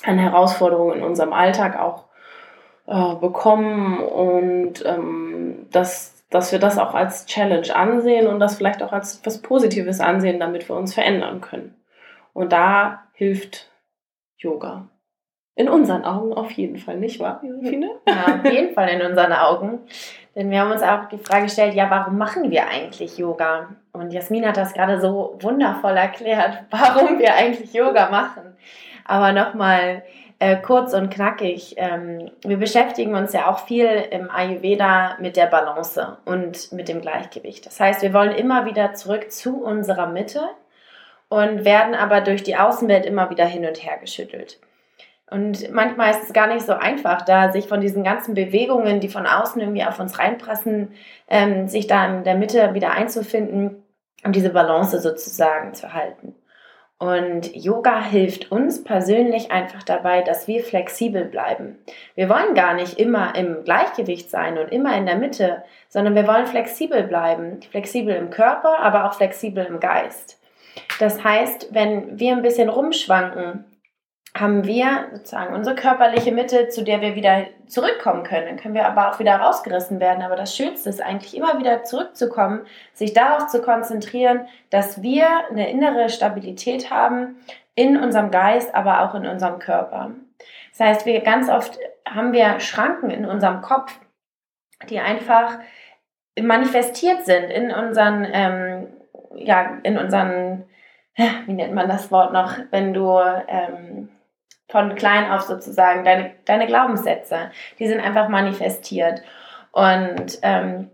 an 0.03 0.17
Herausforderungen 0.17 0.99
in 0.99 1.03
unserem 1.03 1.33
Alltag 1.33 1.79
auch 1.79 2.05
äh, 2.87 3.15
bekommen 3.15 3.99
und 3.99 4.85
ähm, 4.85 5.67
dass, 5.71 6.25
dass 6.29 6.51
wir 6.51 6.59
das 6.59 6.77
auch 6.77 6.93
als 6.93 7.25
Challenge 7.25 7.73
ansehen 7.75 8.27
und 8.27 8.39
das 8.39 8.55
vielleicht 8.55 8.83
auch 8.83 8.91
als 8.91 9.21
was 9.25 9.41
Positives 9.41 9.99
ansehen, 9.99 10.39
damit 10.39 10.67
wir 10.69 10.75
uns 10.75 10.93
verändern 10.93 11.41
können. 11.41 11.75
Und 12.33 12.51
da 12.51 13.03
hilft 13.13 13.69
Yoga. 14.37 14.87
In 15.55 15.69
unseren 15.69 16.05
Augen 16.05 16.33
auf 16.33 16.51
jeden 16.51 16.77
Fall, 16.77 16.97
nicht 16.97 17.19
wahr, 17.19 17.41
Josephine? 17.43 17.91
Ja, 18.07 18.39
auf 18.39 18.51
jeden 18.51 18.73
Fall 18.73 18.89
in 18.89 19.01
unseren 19.01 19.33
Augen. 19.33 19.79
Denn 20.35 20.49
wir 20.49 20.61
haben 20.61 20.71
uns 20.71 20.81
auch 20.81 21.09
die 21.09 21.17
Frage 21.17 21.43
gestellt, 21.43 21.73
ja, 21.73 21.89
warum 21.89 22.17
machen 22.17 22.51
wir 22.51 22.67
eigentlich 22.67 23.17
Yoga? 23.17 23.69
Und 23.91 24.13
Jasmin 24.13 24.47
hat 24.47 24.57
das 24.57 24.73
gerade 24.73 25.01
so 25.01 25.37
wundervoll 25.41 25.97
erklärt, 25.97 26.63
warum 26.71 27.19
wir 27.19 27.35
eigentlich 27.35 27.73
Yoga 27.73 28.09
machen. 28.09 28.55
Aber 29.05 29.33
nochmal 29.33 30.03
äh, 30.39 30.57
kurz 30.57 30.93
und 30.93 31.09
knackig. 31.09 31.75
Ähm, 31.77 32.31
wir 32.43 32.57
beschäftigen 32.57 33.13
uns 33.13 33.33
ja 33.33 33.47
auch 33.47 33.59
viel 33.59 33.85
im 33.85 34.31
Ayurveda 34.31 35.17
mit 35.19 35.35
der 35.35 35.47
Balance 35.47 36.17
und 36.25 36.71
mit 36.71 36.87
dem 36.87 37.01
Gleichgewicht. 37.01 37.65
Das 37.65 37.79
heißt, 37.79 38.01
wir 38.01 38.13
wollen 38.13 38.31
immer 38.31 38.65
wieder 38.65 38.93
zurück 38.93 39.31
zu 39.31 39.61
unserer 39.61 40.07
Mitte 40.07 40.41
und 41.29 41.63
werden 41.63 41.93
aber 41.93 42.21
durch 42.21 42.41
die 42.41 42.55
Außenwelt 42.55 43.05
immer 43.05 43.29
wieder 43.29 43.45
hin 43.45 43.65
und 43.65 43.83
her 43.83 43.97
geschüttelt. 43.99 44.59
Und 45.31 45.71
manchmal 45.71 46.11
ist 46.11 46.23
es 46.23 46.33
gar 46.33 46.47
nicht 46.47 46.65
so 46.65 46.73
einfach, 46.73 47.21
da 47.21 47.53
sich 47.53 47.69
von 47.69 47.79
diesen 47.79 48.03
ganzen 48.03 48.33
Bewegungen, 48.33 48.99
die 48.99 49.07
von 49.07 49.25
außen 49.25 49.61
irgendwie 49.61 49.85
auf 49.85 49.97
uns 49.97 50.19
reinprassen, 50.19 50.91
ähm, 51.29 51.69
sich 51.69 51.87
da 51.87 52.05
in 52.05 52.25
der 52.25 52.35
Mitte 52.35 52.73
wieder 52.73 52.91
einzufinden 52.91 53.81
und 54.25 54.35
diese 54.35 54.49
Balance 54.49 54.99
sozusagen 54.99 55.73
zu 55.73 55.93
halten. 55.93 56.35
Und 56.99 57.55
Yoga 57.55 58.03
hilft 58.03 58.51
uns 58.51 58.83
persönlich 58.83 59.51
einfach 59.51 59.83
dabei, 59.83 60.21
dass 60.21 60.49
wir 60.49 60.63
flexibel 60.63 61.23
bleiben. 61.23 61.79
Wir 62.13 62.27
wollen 62.27 62.53
gar 62.53 62.73
nicht 62.73 62.99
immer 62.99 63.33
im 63.35 63.63
Gleichgewicht 63.63 64.29
sein 64.29 64.57
und 64.57 64.67
immer 64.67 64.95
in 64.97 65.05
der 65.05 65.15
Mitte, 65.15 65.63
sondern 65.87 66.13
wir 66.13 66.27
wollen 66.27 66.45
flexibel 66.45 67.03
bleiben. 67.03 67.61
Flexibel 67.71 68.13
im 68.15 68.31
Körper, 68.31 68.79
aber 68.79 69.05
auch 69.05 69.13
flexibel 69.13 69.63
im 69.65 69.79
Geist. 69.79 70.39
Das 70.99 71.23
heißt, 71.23 71.69
wenn 71.71 72.19
wir 72.19 72.33
ein 72.33 72.43
bisschen 72.43 72.69
rumschwanken, 72.69 73.65
haben 74.33 74.65
wir 74.65 75.07
sozusagen 75.11 75.53
unsere 75.53 75.75
körperliche 75.75 76.31
Mitte, 76.31 76.69
zu 76.69 76.83
der 76.83 77.01
wir 77.01 77.15
wieder 77.15 77.47
zurückkommen 77.67 78.23
können. 78.23 78.47
Dann 78.47 78.57
können 78.57 78.73
wir 78.73 78.87
aber 78.87 79.11
auch 79.11 79.19
wieder 79.19 79.35
rausgerissen 79.35 79.99
werden. 79.99 80.23
Aber 80.23 80.37
das 80.37 80.55
Schönste 80.55 80.89
ist 80.89 81.01
eigentlich 81.01 81.35
immer 81.35 81.59
wieder 81.59 81.83
zurückzukommen, 81.83 82.61
sich 82.93 83.13
darauf 83.13 83.47
zu 83.47 83.61
konzentrieren, 83.61 84.47
dass 84.69 85.01
wir 85.01 85.27
eine 85.49 85.69
innere 85.69 86.07
Stabilität 86.09 86.91
haben 86.91 87.35
in 87.75 87.97
unserem 87.97 88.31
Geist, 88.31 88.73
aber 88.73 89.01
auch 89.01 89.15
in 89.15 89.25
unserem 89.25 89.59
Körper. 89.59 90.11
Das 90.71 90.79
heißt, 90.79 91.05
wir 91.05 91.19
ganz 91.21 91.49
oft 91.49 91.77
haben 92.07 92.31
wir 92.31 92.59
Schranken 92.61 93.09
in 93.09 93.25
unserem 93.25 93.61
Kopf, 93.61 93.99
die 94.89 94.99
einfach 94.99 95.59
manifestiert 96.39 97.25
sind 97.25 97.49
in 97.49 97.71
unseren, 97.71 98.25
ähm, 98.31 98.87
ja, 99.35 99.77
in 99.83 99.97
unseren, 99.97 100.63
wie 101.45 101.53
nennt 101.53 101.73
man 101.73 101.89
das 101.89 102.11
Wort 102.11 102.31
noch, 102.31 102.57
wenn 102.71 102.93
du 102.93 103.19
ähm, 103.47 104.09
von 104.71 104.95
klein 104.95 105.29
auf 105.29 105.41
sozusagen, 105.41 106.05
deine, 106.05 106.31
deine 106.45 106.65
Glaubenssätze, 106.65 107.51
die 107.77 107.87
sind 107.87 107.99
einfach 107.99 108.29
manifestiert. 108.29 109.21
Und 109.71 110.39
ähm, 110.41 110.89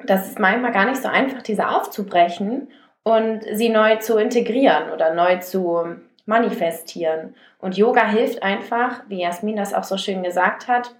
das 0.00 0.28
ist 0.28 0.40
manchmal 0.40 0.72
gar 0.72 0.86
nicht 0.86 1.00
so 1.00 1.08
einfach, 1.08 1.42
diese 1.42 1.68
aufzubrechen 1.68 2.68
und 3.04 3.44
sie 3.52 3.68
neu 3.68 3.96
zu 3.96 4.18
integrieren 4.18 4.90
oder 4.90 5.14
neu 5.14 5.38
zu 5.38 5.96
manifestieren. 6.26 7.36
Und 7.58 7.76
Yoga 7.76 8.06
hilft 8.06 8.42
einfach, 8.42 9.02
wie 9.08 9.22
Jasmin 9.22 9.56
das 9.56 9.74
auch 9.74 9.84
so 9.84 9.96
schön 9.96 10.22
gesagt 10.24 10.66
hat, 10.66 10.94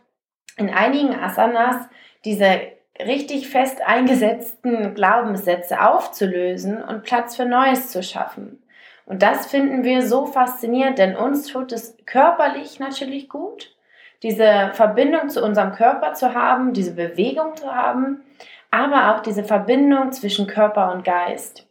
in 0.57 0.71
einigen 0.71 1.19
Asanas 1.19 1.77
diese 2.25 2.61
richtig 3.01 3.49
fest 3.49 3.81
eingesetzten 3.85 4.95
Glaubenssätze 4.95 5.81
aufzulösen 5.81 6.81
und 6.81 7.03
Platz 7.03 7.35
für 7.35 7.45
Neues 7.45 7.91
zu 7.91 8.05
schaffen. 8.05 8.64
Und 9.07 9.23
das 9.23 9.47
finden 9.47 9.85
wir 9.85 10.07
so 10.07 10.27
faszinierend, 10.27 10.99
denn 10.99 11.17
uns 11.17 11.47
tut 11.47 11.73
es 11.73 11.97
körperlich 12.07 12.81
natürlich 12.81 13.29
gut, 13.29 13.75
diese 14.23 14.71
Verbindung 14.73 15.29
zu 15.29 15.45
unserem 15.45 15.73
Körper 15.73 16.15
zu 16.15 16.35
haben, 16.35 16.73
diese 16.73 16.95
Bewegung 16.95 17.57
zu 17.57 17.75
haben, 17.75 18.23
aber 18.71 19.15
auch 19.15 19.21
diese 19.21 19.45
Verbindung 19.45 20.13
zwischen 20.13 20.47
Körper 20.47 20.93
und 20.93 21.05
Geist. 21.05 21.69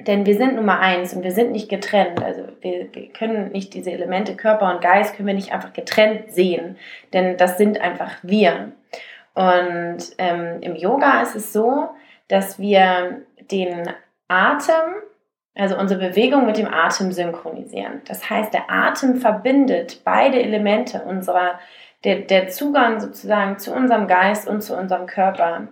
Denn 0.00 0.26
wir 0.26 0.36
sind 0.36 0.56
Nummer 0.56 0.80
eins 0.80 1.14
und 1.14 1.22
wir 1.22 1.30
sind 1.30 1.52
nicht 1.52 1.70
getrennt. 1.70 2.22
Also 2.22 2.42
wir, 2.60 2.90
können 3.12 3.52
nicht 3.52 3.72
diese 3.72 3.92
Elemente 3.92 4.36
Körper 4.36 4.70
und 4.70 4.82
Geist, 4.82 5.14
können 5.14 5.28
wir 5.28 5.34
nicht 5.34 5.52
einfach 5.52 5.72
getrennt 5.72 6.32
sehen, 6.32 6.76
denn 7.12 7.36
das 7.38 7.56
sind 7.56 7.80
einfach 7.80 8.12
wir. 8.22 8.72
Und 9.34 9.98
ähm, 10.18 10.58
im 10.60 10.76
Yoga 10.76 11.22
ist 11.22 11.36
es 11.36 11.52
so, 11.52 11.90
dass 12.28 12.58
wir 12.58 13.22
den 13.50 13.88
Atem 14.28 15.02
also 15.56 15.78
unsere 15.78 16.08
Bewegung 16.08 16.46
mit 16.46 16.58
dem 16.58 16.72
Atem 16.72 17.12
synchronisieren. 17.12 18.02
Das 18.06 18.28
heißt, 18.28 18.52
der 18.52 18.70
Atem 18.70 19.16
verbindet 19.16 20.02
beide 20.04 20.40
Elemente 20.40 21.02
unserer, 21.02 21.58
der, 22.04 22.20
der 22.20 22.48
Zugang 22.48 23.00
sozusagen 23.00 23.58
zu 23.58 23.72
unserem 23.72 24.06
Geist 24.06 24.46
und 24.48 24.60
zu 24.60 24.76
unserem 24.76 25.06
Körper. 25.06 25.68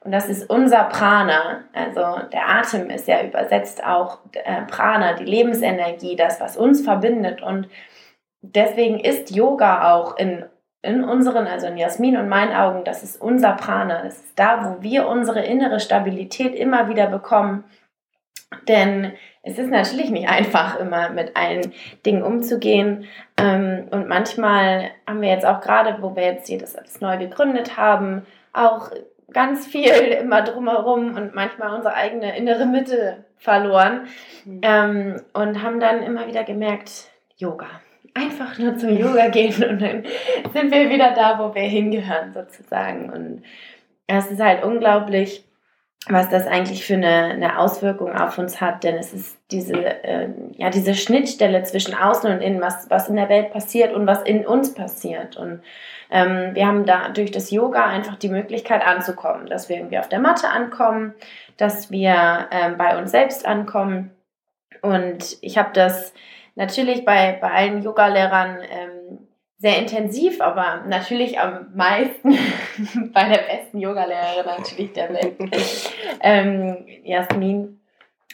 Und 0.00 0.12
das 0.12 0.28
ist 0.28 0.48
unser 0.48 0.84
Prana. 0.84 1.64
Also 1.74 2.26
der 2.32 2.48
Atem 2.48 2.88
ist 2.88 3.08
ja 3.08 3.22
übersetzt 3.22 3.84
auch 3.84 4.20
äh, 4.32 4.62
Prana, 4.62 5.14
die 5.14 5.24
Lebensenergie, 5.24 6.16
das, 6.16 6.40
was 6.40 6.56
uns 6.56 6.80
verbindet. 6.80 7.42
Und 7.42 7.68
deswegen 8.40 9.00
ist 9.00 9.34
Yoga 9.34 9.92
auch 9.92 10.16
in, 10.16 10.46
in 10.80 11.04
unseren, 11.04 11.46
also 11.46 11.66
in 11.66 11.76
Jasmin 11.76 12.16
und 12.16 12.28
meinen 12.28 12.54
Augen, 12.54 12.84
das 12.84 13.02
ist 13.02 13.20
unser 13.20 13.52
Prana. 13.52 14.02
Das 14.02 14.14
ist 14.16 14.38
da, 14.38 14.64
wo 14.64 14.82
wir 14.82 15.08
unsere 15.08 15.44
innere 15.44 15.80
Stabilität 15.80 16.54
immer 16.54 16.88
wieder 16.88 17.08
bekommen 17.08 17.64
denn 18.68 19.12
es 19.42 19.58
ist 19.58 19.70
natürlich 19.70 20.10
nicht 20.10 20.28
einfach, 20.28 20.80
immer 20.80 21.10
mit 21.10 21.36
allen 21.36 21.72
Dingen 22.04 22.22
umzugehen. 22.22 23.04
Ähm, 23.38 23.86
und 23.90 24.08
manchmal 24.08 24.90
haben 25.06 25.20
wir 25.20 25.28
jetzt 25.28 25.46
auch 25.46 25.60
gerade, 25.60 25.98
wo 26.00 26.16
wir 26.16 26.24
jetzt 26.24 26.48
hier 26.48 26.58
das 26.58 26.74
alles 26.74 27.00
neu 27.00 27.16
gegründet 27.16 27.76
haben, 27.76 28.26
auch 28.52 28.90
ganz 29.32 29.66
viel 29.66 29.90
immer 30.20 30.42
drumherum 30.42 31.14
und 31.14 31.34
manchmal 31.34 31.74
unsere 31.76 31.94
eigene 31.94 32.36
innere 32.36 32.66
Mitte 32.66 33.24
verloren. 33.36 34.08
Mhm. 34.44 34.60
Ähm, 34.62 35.22
und 35.32 35.62
haben 35.62 35.78
dann 35.78 36.02
immer 36.02 36.26
wieder 36.26 36.44
gemerkt, 36.44 37.10
Yoga. 37.36 37.68
Einfach 38.14 38.58
nur 38.58 38.76
zum 38.76 38.96
Yoga 38.96 39.28
gehen 39.28 39.62
und 39.68 39.80
dann 39.80 40.04
sind 40.52 40.72
wir 40.72 40.90
wieder 40.90 41.12
da, 41.12 41.38
wo 41.38 41.54
wir 41.54 41.62
hingehören 41.62 42.32
sozusagen. 42.32 43.10
Und 43.10 43.42
es 44.08 44.30
ist 44.30 44.40
halt 44.40 44.64
unglaublich, 44.64 45.44
was 46.08 46.30
das 46.30 46.46
eigentlich 46.46 46.84
für 46.84 46.94
eine, 46.94 47.32
eine 47.32 47.58
Auswirkung 47.58 48.14
auf 48.14 48.38
uns 48.38 48.60
hat, 48.60 48.84
denn 48.84 48.96
es 48.96 49.12
ist 49.12 49.38
diese, 49.50 49.74
äh, 49.74 50.28
ja, 50.52 50.70
diese 50.70 50.94
Schnittstelle 50.94 51.62
zwischen 51.64 51.94
außen 51.94 52.30
und 52.30 52.40
innen, 52.40 52.60
was, 52.60 52.88
was 52.90 53.08
in 53.08 53.16
der 53.16 53.28
Welt 53.28 53.50
passiert 53.50 53.92
und 53.92 54.06
was 54.06 54.22
in 54.22 54.46
uns 54.46 54.72
passiert. 54.72 55.36
Und 55.36 55.62
ähm, 56.10 56.54
wir 56.54 56.66
haben 56.66 56.86
da 56.86 57.08
durch 57.08 57.32
das 57.32 57.50
Yoga 57.50 57.86
einfach 57.86 58.16
die 58.16 58.28
Möglichkeit 58.28 58.86
anzukommen, 58.86 59.46
dass 59.46 59.68
wir 59.68 59.76
irgendwie 59.76 59.98
auf 59.98 60.08
der 60.08 60.20
Matte 60.20 60.48
ankommen, 60.48 61.14
dass 61.56 61.90
wir 61.90 62.48
ähm, 62.52 62.78
bei 62.78 62.96
uns 62.98 63.10
selbst 63.10 63.44
ankommen. 63.44 64.12
Und 64.82 65.38
ich 65.40 65.58
habe 65.58 65.70
das 65.72 66.14
natürlich 66.54 67.04
bei, 67.04 67.36
bei 67.40 67.50
allen 67.50 67.82
Yoga-Lehrern 67.82 68.58
ähm, 68.60 69.26
sehr 69.58 69.78
intensiv, 69.78 70.40
aber 70.40 70.84
natürlich 70.86 71.40
am 71.40 71.72
meisten 71.74 72.38
bei 73.12 73.28
der 73.28 73.42
besten 73.42 73.78
Yogalehrerin 73.78 74.46
natürlich 74.58 74.92
der 74.92 75.12
Welt, 75.12 75.36
ähm, 76.20 76.86
Jasmin. 77.04 77.80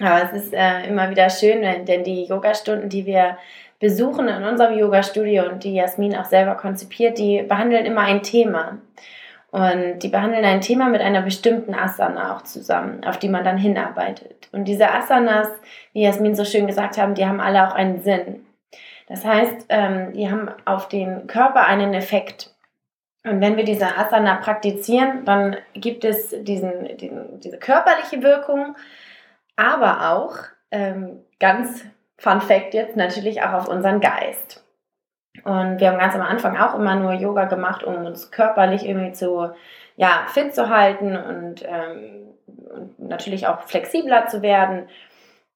Aber 0.01 0.25
es 0.25 0.45
ist 0.45 0.55
äh, 0.55 0.87
immer 0.89 1.11
wieder 1.11 1.29
schön, 1.29 1.63
denn 1.85 2.05
die 2.05 2.25
Yogastunden, 2.25 2.89
die 2.89 3.07
wir 3.07 3.37
besuchen 3.79 4.29
in 4.29 4.45
unserem 4.45 4.79
Yoga-Studio 4.79 5.45
und 5.49 5.65
die 5.65 5.75
Jasmin 5.75 6.17
auch 6.17 6.25
selber 6.25 6.55
konzipiert, 6.55 7.19
die 7.19 7.43
behandeln 7.43 7.85
immer 7.85 8.03
ein 8.03 8.23
Thema. 8.23 8.79
Und 9.51 9.99
die 9.99 10.09
behandeln 10.09 10.47
ein 10.47 10.63
Thema 10.63 10.89
mit 10.89 11.03
einer 11.03 11.21
bestimmten 11.21 11.75
Asana 11.75 12.35
auch 12.35 12.43
zusammen, 12.43 13.05
auf 13.05 13.19
die 13.19 13.29
man 13.29 13.45
dann 13.45 13.59
hinarbeitet. 13.59 14.49
Und 14.53 14.65
diese 14.65 14.91
Asanas, 14.91 15.49
wie 15.93 16.05
Jasmin 16.05 16.35
so 16.35 16.45
schön 16.45 16.67
gesagt 16.67 16.97
haben, 16.97 17.15
die 17.15 17.27
haben 17.27 17.41
alle 17.41 17.69
auch 17.69 17.75
einen 17.75 18.01
Sinn. 18.03 18.47
Das 19.09 19.27
heißt, 19.27 19.67
ähm, 19.69 20.13
die 20.15 20.31
haben 20.31 20.49
auf 20.65 20.89
den 20.89 21.27
Körper 21.27 21.67
einen 21.67 21.93
Effekt. 21.93 22.52
Und 23.25 23.41
wenn 23.41 23.57
wir 23.57 23.65
diese 23.65 23.97
Asana 23.97 24.37
praktizieren, 24.37 25.25
dann 25.25 25.57
gibt 25.75 26.05
es 26.05 26.31
diesen, 26.31 26.97
diesen 26.97 27.41
diese 27.41 27.59
körperliche 27.59 28.23
Wirkung, 28.23 28.77
aber 29.57 30.13
auch 30.13 30.37
ähm, 30.71 31.25
ganz 31.39 31.85
Fun 32.19 32.41
Fact 32.41 32.75
jetzt 32.75 32.97
natürlich 32.97 33.43
auch 33.43 33.53
auf 33.53 33.69
unseren 33.69 34.01
Geist. 34.01 34.65
Und 35.45 35.81
wir 35.81 35.91
haben 35.91 35.99
ganz 35.99 36.15
am 36.15 36.23
Anfang 36.23 36.57
auch 36.57 36.75
immer 36.75 36.95
nur 36.97 37.13
Yoga 37.13 37.45
gemacht, 37.47 37.85
um 37.85 38.05
uns 38.05 38.31
körperlich 38.31 38.87
irgendwie 38.87 39.13
zu 39.13 39.53
ja, 39.97 40.25
fit 40.29 40.55
zu 40.55 40.69
halten 40.69 41.17
und, 41.17 41.63
ähm, 41.65 42.35
und 42.47 42.99
natürlich 42.99 43.47
auch 43.47 43.63
flexibler 43.63 44.27
zu 44.27 44.43
werden, 44.43 44.89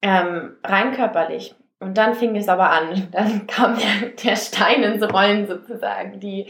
ähm, 0.03 0.57
rein 0.65 0.93
körperlich. 0.93 1.55
Und 1.79 1.99
dann 1.99 2.15
fing 2.15 2.35
es 2.37 2.49
aber 2.49 2.71
an. 2.71 3.09
Dann 3.13 3.47
kam 3.47 3.77
der, 3.77 4.11
der 4.25 4.37
Stein 4.37 4.83
ins 4.83 5.03
Rollen 5.13 5.47
sozusagen. 5.47 6.21
Die, 6.21 6.47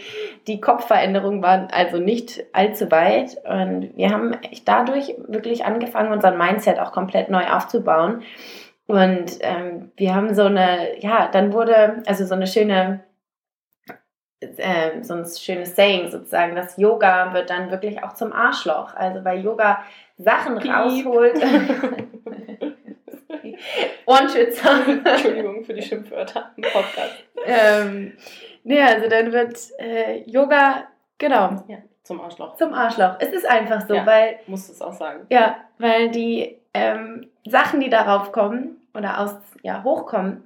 die 0.47 0.61
Kopfveränderung 0.61 1.43
war 1.43 1.67
also 1.73 1.99
nicht 1.99 2.45
allzu 2.53 2.91
weit. 2.93 3.37
Und 3.45 3.97
wir 3.97 4.11
haben 4.11 4.37
dadurch 4.65 5.15
wirklich 5.27 5.65
angefangen, 5.65 6.13
unseren 6.13 6.39
Mindset 6.39 6.79
auch 6.79 6.93
komplett 6.93 7.29
neu 7.29 7.45
aufzubauen. 7.49 8.23
Und 8.87 9.39
ähm, 9.41 9.91
wir 9.97 10.15
haben 10.15 10.33
so 10.33 10.45
eine, 10.45 11.01
ja, 11.01 11.27
dann 11.27 11.53
wurde, 11.53 12.05
also 12.07 12.25
so 12.25 12.37
eine 12.37 12.47
schöne, 12.47 13.01
äh, 14.39 15.03
so 15.03 15.15
ein 15.15 15.25
schönes 15.25 15.75
Saying 15.75 16.09
sozusagen, 16.13 16.55
das 16.55 16.77
Yoga 16.77 17.35
wird 17.35 17.51
dann 17.51 17.73
wirklich 17.73 18.01
auch 18.05 18.15
zum 18.15 18.33
Arschloch. 18.33 18.95
Also 18.95 19.25
weil 19.25 19.41
Yoga 19.41 19.83
Sachen 20.19 20.59
Piep. 20.59 20.73
rausholt. 20.73 21.35
Ohrenschützer. 24.07 24.87
Entschuldigung 25.05 25.65
für 25.65 25.75
die 25.75 25.83
Schimpfwörter 25.83 26.53
im 26.57 26.63
Podcast. 26.63 27.15
Ähm, 27.45 28.13
Ja, 28.69 28.87
also 28.87 29.09
dann 29.09 29.33
wird 29.33 29.57
äh, 29.79 30.23
Yoga, 30.29 30.89
genau. 31.19 31.65
Ja, 31.69 31.79
zum 32.03 32.21
Arschloch. 32.21 32.57
Zum 32.57 32.75
Arschloch. 32.75 33.17
Es 33.21 33.29
ist 33.29 33.47
einfach 33.47 33.87
so, 33.87 33.95
ja, 33.95 34.05
weil. 34.05 34.41
Musst 34.49 34.71
es 34.71 34.83
auch 34.83 34.93
sagen. 34.93 35.27
Ja, 35.31 35.57
weil 35.79 36.11
die 36.11 36.57
ähm, 36.75 37.29
Sachen, 37.47 37.81
die 37.81 37.91
darauf 37.91 38.33
kommen 38.33 38.81
oder 38.93 39.21
aus, 39.21 39.37
ja, 39.63 39.85
hochkommen, 39.85 40.43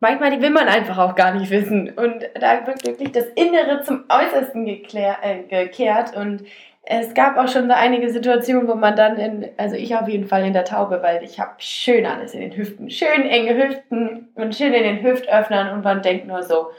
manchmal 0.00 0.30
die 0.30 0.42
will 0.42 0.50
man 0.50 0.68
einfach 0.68 0.98
auch 0.98 1.14
gar 1.14 1.32
nicht 1.32 1.50
wissen. 1.50 1.90
Und 1.90 2.24
da 2.38 2.66
wird 2.66 2.86
wirklich 2.86 3.12
das 3.12 3.26
Innere 3.36 3.82
zum 3.82 4.04
Äußersten 4.08 4.66
geklär, 4.66 5.16
äh, 5.22 5.42
gekehrt. 5.44 6.14
Und 6.14 6.44
es 6.84 7.14
gab 7.14 7.36
auch 7.38 7.48
schon 7.48 7.68
so 7.68 7.74
einige 7.74 8.10
Situationen, 8.10 8.66
wo 8.66 8.74
man 8.74 8.96
dann 8.96 9.16
in, 9.16 9.50
also 9.56 9.76
ich 9.76 9.94
auf 9.94 10.08
jeden 10.08 10.26
Fall 10.26 10.44
in 10.44 10.52
der 10.52 10.64
Taube, 10.64 11.00
weil 11.02 11.22
ich 11.22 11.38
habe 11.38 11.52
schön 11.58 12.04
alles 12.06 12.34
in 12.34 12.40
den 12.40 12.56
Hüften, 12.56 12.90
schön 12.90 13.22
enge 13.22 13.54
Hüften 13.56 14.30
und 14.34 14.54
schön 14.54 14.74
in 14.74 14.82
den 14.82 15.02
Hüftöffnern 15.02 15.72
und 15.72 15.84
man 15.84 16.02
denkt 16.02 16.26
nur 16.26 16.42
so, 16.42 16.70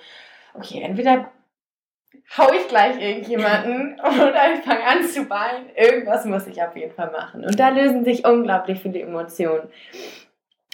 okay, 0.53 0.81
entweder 0.81 1.29
hau 2.37 2.51
ich 2.53 2.67
gleich 2.67 3.01
irgendjemanden 3.01 3.99
oder 4.03 4.53
ich 4.53 4.61
fange 4.61 4.83
an 4.83 5.03
zu 5.03 5.29
weinen. 5.29 5.69
Irgendwas 5.75 6.25
muss 6.25 6.47
ich 6.47 6.61
auf 6.61 6.75
jeden 6.75 6.93
Fall 6.93 7.11
machen. 7.11 7.45
Und 7.45 7.59
da 7.59 7.69
lösen 7.69 8.03
sich 8.03 8.25
unglaublich 8.25 8.81
viele 8.81 8.99
Emotionen. 9.01 9.69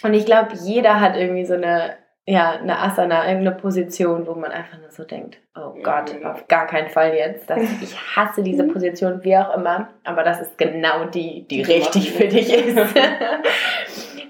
Und 0.02 0.14
ich 0.14 0.24
glaube, 0.24 0.54
jeder 0.62 1.00
hat 1.00 1.16
irgendwie 1.16 1.44
so 1.44 1.54
eine, 1.54 1.96
ja, 2.30 2.52
eine 2.52 2.78
Asana, 2.78 3.26
irgendeine 3.26 3.56
Position, 3.56 4.24
wo 4.24 4.34
man 4.34 4.52
einfach 4.52 4.78
nur 4.78 4.90
so 4.92 5.02
denkt, 5.02 5.38
oh 5.56 5.74
Gott, 5.82 6.14
auf 6.24 6.46
gar 6.46 6.68
keinen 6.68 6.88
Fall 6.88 7.12
jetzt. 7.12 7.50
Das, 7.50 7.58
ich 7.82 7.96
hasse 8.16 8.44
diese 8.44 8.62
mhm. 8.62 8.72
Position, 8.72 9.24
wie 9.24 9.36
auch 9.36 9.56
immer. 9.56 9.88
Aber 10.04 10.22
das 10.22 10.40
ist 10.40 10.56
genau 10.56 11.06
die, 11.06 11.48
die, 11.48 11.62
die 11.62 11.72
richtig 11.72 12.12
für 12.16 12.28
dich 12.28 12.52
ist. 12.54 12.78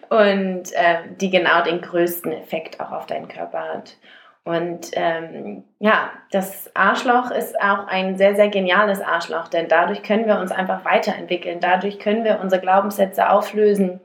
Und 0.08 0.72
äh, 0.72 1.02
die 1.20 1.28
genau 1.28 1.62
den 1.62 1.82
größten 1.82 2.32
Effekt 2.32 2.80
auch 2.80 2.90
auf 2.90 3.06
deinen 3.06 3.28
Körper 3.28 3.60
hat. 3.60 3.96
Und 4.44 4.90
ähm, 4.94 5.64
ja, 5.78 6.10
das 6.32 6.74
Arschloch 6.74 7.30
ist 7.30 7.60
auch 7.60 7.86
ein 7.86 8.16
sehr, 8.16 8.34
sehr 8.34 8.48
geniales 8.48 9.02
Arschloch, 9.02 9.48
denn 9.48 9.68
dadurch 9.68 10.02
können 10.02 10.26
wir 10.26 10.38
uns 10.38 10.50
einfach 10.50 10.86
weiterentwickeln. 10.86 11.60
Dadurch 11.60 11.98
können 11.98 12.24
wir 12.24 12.40
unsere 12.40 12.62
Glaubenssätze 12.62 13.28
auflösen, 13.28 14.00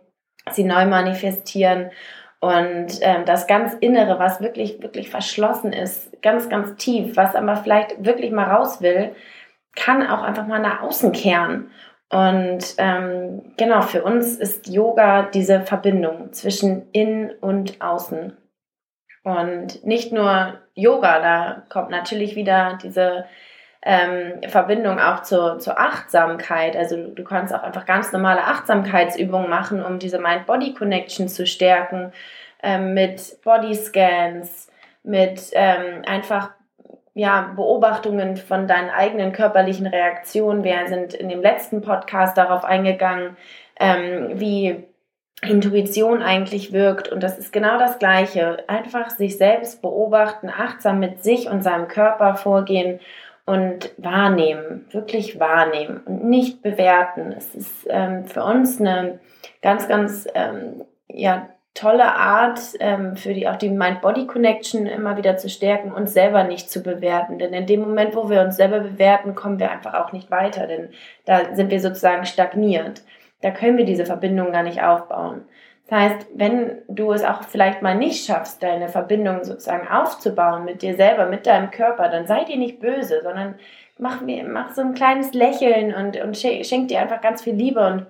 sie 0.52 0.66
neu 0.66 0.86
manifestieren 0.86 1.92
und 2.40 2.88
ähm, 3.02 3.26
das 3.26 3.48
ganz 3.48 3.74
Innere, 3.74 4.20
was 4.20 4.42
wirklich, 4.42 4.82
wirklich 4.82 5.10
verschlossen 5.10 5.74
ist, 5.74 6.22
ganz, 6.22 6.50
ganz 6.50 6.76
tief, 6.76 7.16
was 7.18 7.36
aber 7.36 7.56
vielleicht 7.56 8.06
wirklich 8.06 8.32
mal 8.32 8.50
raus 8.50 8.82
will, 8.82 9.16
kann 9.76 10.06
auch 10.08 10.22
einfach 10.22 10.48
mal 10.48 10.60
nach 10.60 10.82
außen 10.82 11.12
kehren. 11.12 11.72
Und 12.10 12.76
ähm, 12.78 13.54
genau, 13.58 13.82
für 13.82 14.04
uns 14.04 14.38
ist 14.38 14.68
Yoga 14.68 15.24
diese 15.24 15.62
Verbindung 15.62 16.32
zwischen 16.34 16.90
Innen 16.92 17.32
und 17.32 17.82
Außen. 17.82 18.38
Und 19.24 19.84
nicht 19.84 20.12
nur 20.12 20.60
Yoga, 20.76 21.20
da 21.20 21.64
kommt 21.70 21.90
natürlich 21.90 22.36
wieder 22.36 22.78
diese 22.82 23.26
ähm, 23.86 24.42
Verbindung 24.50 25.00
auch 25.00 25.22
zur, 25.22 25.60
zur 25.60 25.80
Achtsamkeit. 25.80 26.76
Also 26.76 26.98
du, 26.98 27.24
kannst 27.24 27.54
auch 27.54 27.62
einfach 27.62 27.86
ganz 27.86 28.12
normale 28.12 28.44
Achtsamkeitsübungen 28.44 29.48
machen, 29.48 29.86
um 29.86 30.00
diese 30.00 30.18
Mind-Body-Connection 30.18 31.28
zu 31.28 31.46
stärken, 31.46 32.12
ähm, 32.64 32.96
mit 32.96 33.38
Bodyscans, 33.44 34.70
mit 35.04 35.52
ähm, 35.54 36.02
einfach 36.08 36.50
ja, 37.14 37.54
Beobachtungen 37.56 38.38
von 38.38 38.68
deinen 38.68 38.90
eigenen 38.90 39.32
körperlichen 39.32 39.86
Reaktionen. 39.86 40.64
Wir 40.64 40.88
sind 40.88 41.14
in 41.14 41.30
dem 41.30 41.42
letzten 41.42 41.82
Podcast 41.82 42.38
darauf 42.38 42.66
eingegangen, 42.66 43.38
ähm, 43.80 44.32
wie 44.34 44.84
Intuition 45.44 46.24
eigentlich 46.24 46.74
wirkt. 46.74 47.10
Und 47.10 47.22
das 47.22 47.38
ist 47.38 47.54
genau 47.54 47.78
das 47.78 48.00
Gleiche. 48.00 48.64
Einfach 48.68 49.12
sich 49.12 49.38
selbst 49.38 49.84
beobachten, 49.84 50.50
achtsam 50.50 51.00
mit 51.00 51.24
sich 51.24 51.48
und 51.50 51.64
seinem 51.64 51.88
Körper 51.88 52.36
vorgehen 52.36 53.00
und 53.46 53.92
wahrnehmen, 53.98 54.86
wirklich 54.92 55.40
wahrnehmen 55.40 56.02
und 56.06 56.24
nicht 56.26 56.62
bewerten. 56.62 57.34
Es 57.38 57.54
ist 57.54 57.88
ähm, 57.90 58.26
für 58.26 58.44
uns 58.44 58.80
eine 58.80 59.20
ganz, 59.62 59.88
ganz 59.88 60.28
ähm, 60.34 60.84
ja, 61.08 61.50
tolle 61.74 62.16
Art, 62.16 62.60
ähm, 62.80 63.16
für 63.16 63.34
die 63.34 63.48
auch 63.48 63.58
die 63.58 63.70
Mind-Body-Connection 63.70 64.88
immer 64.88 65.18
wieder 65.18 65.38
zu 65.38 65.50
stärken, 65.50 65.92
uns 65.92 66.14
selber 66.14 66.44
nicht 66.44 66.70
zu 66.72 66.82
bewerten. 66.82 67.38
Denn 67.38 67.54
in 67.54 67.68
dem 67.68 67.82
Moment, 67.82 68.16
wo 68.16 68.30
wir 68.30 68.42
uns 68.42 68.56
selber 68.56 68.80
bewerten, 68.80 69.36
kommen 69.36 69.60
wir 69.60 69.72
einfach 69.72 69.94
auch 69.94 70.12
nicht 70.12 70.32
weiter, 70.32 70.66
denn 70.66 70.90
da 71.26 71.54
sind 71.54 71.70
wir 71.70 71.80
sozusagen 71.80 72.26
stagniert 72.26 73.04
da 73.46 73.52
können 73.52 73.78
wir 73.78 73.86
diese 73.86 74.08
Verbindung 74.08 74.52
gar 74.52 74.64
nicht 74.64 74.82
aufbauen. 74.82 75.44
Das 75.88 76.00
heißt, 76.00 76.28
wenn 76.34 76.82
du 76.88 77.12
es 77.12 77.24
auch 77.24 77.44
vielleicht 77.44 77.82
mal 77.82 77.96
nicht 77.96 78.26
schaffst, 78.26 78.64
deine 78.64 78.90
Verbindung 78.90 79.44
sozusagen 79.44 79.88
aufzubauen 79.88 80.66
mit 80.66 80.82
dir 80.82 80.96
selber, 80.96 81.28
mit 81.28 81.46
deinem 81.46 81.70
Körper, 81.70 82.10
dann 82.10 82.26
sei 82.26 82.44
dir 82.44 82.58
nicht 82.58 82.80
böse, 82.80 83.22
sondern 83.22 83.56
mach, 84.00 84.22
mir, 84.22 84.44
mach 84.44 84.74
so 84.74 84.82
ein 84.82 84.96
kleines 84.96 85.34
Lächeln 85.34 85.94
und, 85.94 86.18
und 86.18 86.38
schenk 86.38 86.88
dir 86.88 87.02
einfach 87.02 87.22
ganz 87.22 87.44
viel 87.44 87.54
Liebe 87.54 87.86
und 87.86 88.06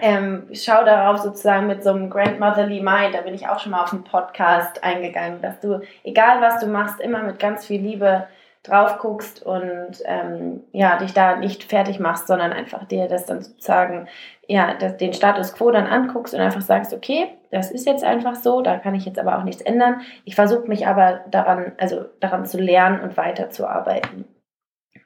ähm, 0.00 0.48
schau 0.54 0.84
darauf 0.84 1.18
sozusagen 1.18 1.66
mit 1.66 1.84
so 1.84 1.90
einem 1.90 2.08
Grandmotherly 2.08 2.80
Mind, 2.80 3.14
da 3.14 3.20
bin 3.20 3.34
ich 3.34 3.46
auch 3.46 3.58
schon 3.58 3.72
mal 3.72 3.82
auf 3.82 3.92
einen 3.92 4.04
Podcast 4.04 4.82
eingegangen, 4.82 5.42
dass 5.42 5.60
du, 5.60 5.82
egal 6.02 6.40
was 6.40 6.60
du 6.60 6.66
machst, 6.66 6.98
immer 6.98 7.22
mit 7.22 7.38
ganz 7.38 7.66
viel 7.66 7.82
Liebe 7.82 8.26
drauf 8.62 8.98
guckst 8.98 9.42
und 9.42 10.02
ähm, 10.04 10.62
ja, 10.72 10.96
dich 10.98 11.12
da 11.12 11.36
nicht 11.36 11.64
fertig 11.64 11.98
machst, 11.98 12.28
sondern 12.28 12.52
einfach 12.52 12.84
dir 12.84 13.08
das 13.08 13.26
dann 13.26 13.42
sozusagen, 13.42 14.06
ja, 14.46 14.74
das, 14.74 14.96
den 14.96 15.12
Status 15.12 15.54
quo 15.54 15.72
dann 15.72 15.86
anguckst 15.86 16.32
und 16.32 16.40
einfach 16.40 16.60
sagst, 16.60 16.94
okay, 16.94 17.28
das 17.50 17.72
ist 17.72 17.86
jetzt 17.86 18.04
einfach 18.04 18.36
so, 18.36 18.62
da 18.62 18.78
kann 18.78 18.94
ich 18.94 19.04
jetzt 19.04 19.18
aber 19.18 19.38
auch 19.38 19.42
nichts 19.42 19.62
ändern. 19.62 20.02
Ich 20.24 20.36
versuche 20.36 20.68
mich 20.68 20.86
aber 20.86 21.20
daran, 21.30 21.72
also 21.78 22.04
daran 22.20 22.46
zu 22.46 22.58
lernen 22.58 23.00
und 23.00 23.16
weiterzuarbeiten. 23.16 24.26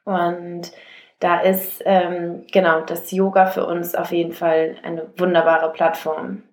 Und 0.05 0.71
da 1.19 1.39
ist 1.39 1.81
ähm, 1.85 2.45
genau 2.51 2.81
das 2.81 3.11
Yoga 3.11 3.47
für 3.47 3.65
uns 3.65 3.95
auf 3.95 4.11
jeden 4.11 4.33
Fall 4.33 4.75
eine 4.83 5.07
wunderbare 5.17 5.71
Plattform. 5.73 6.43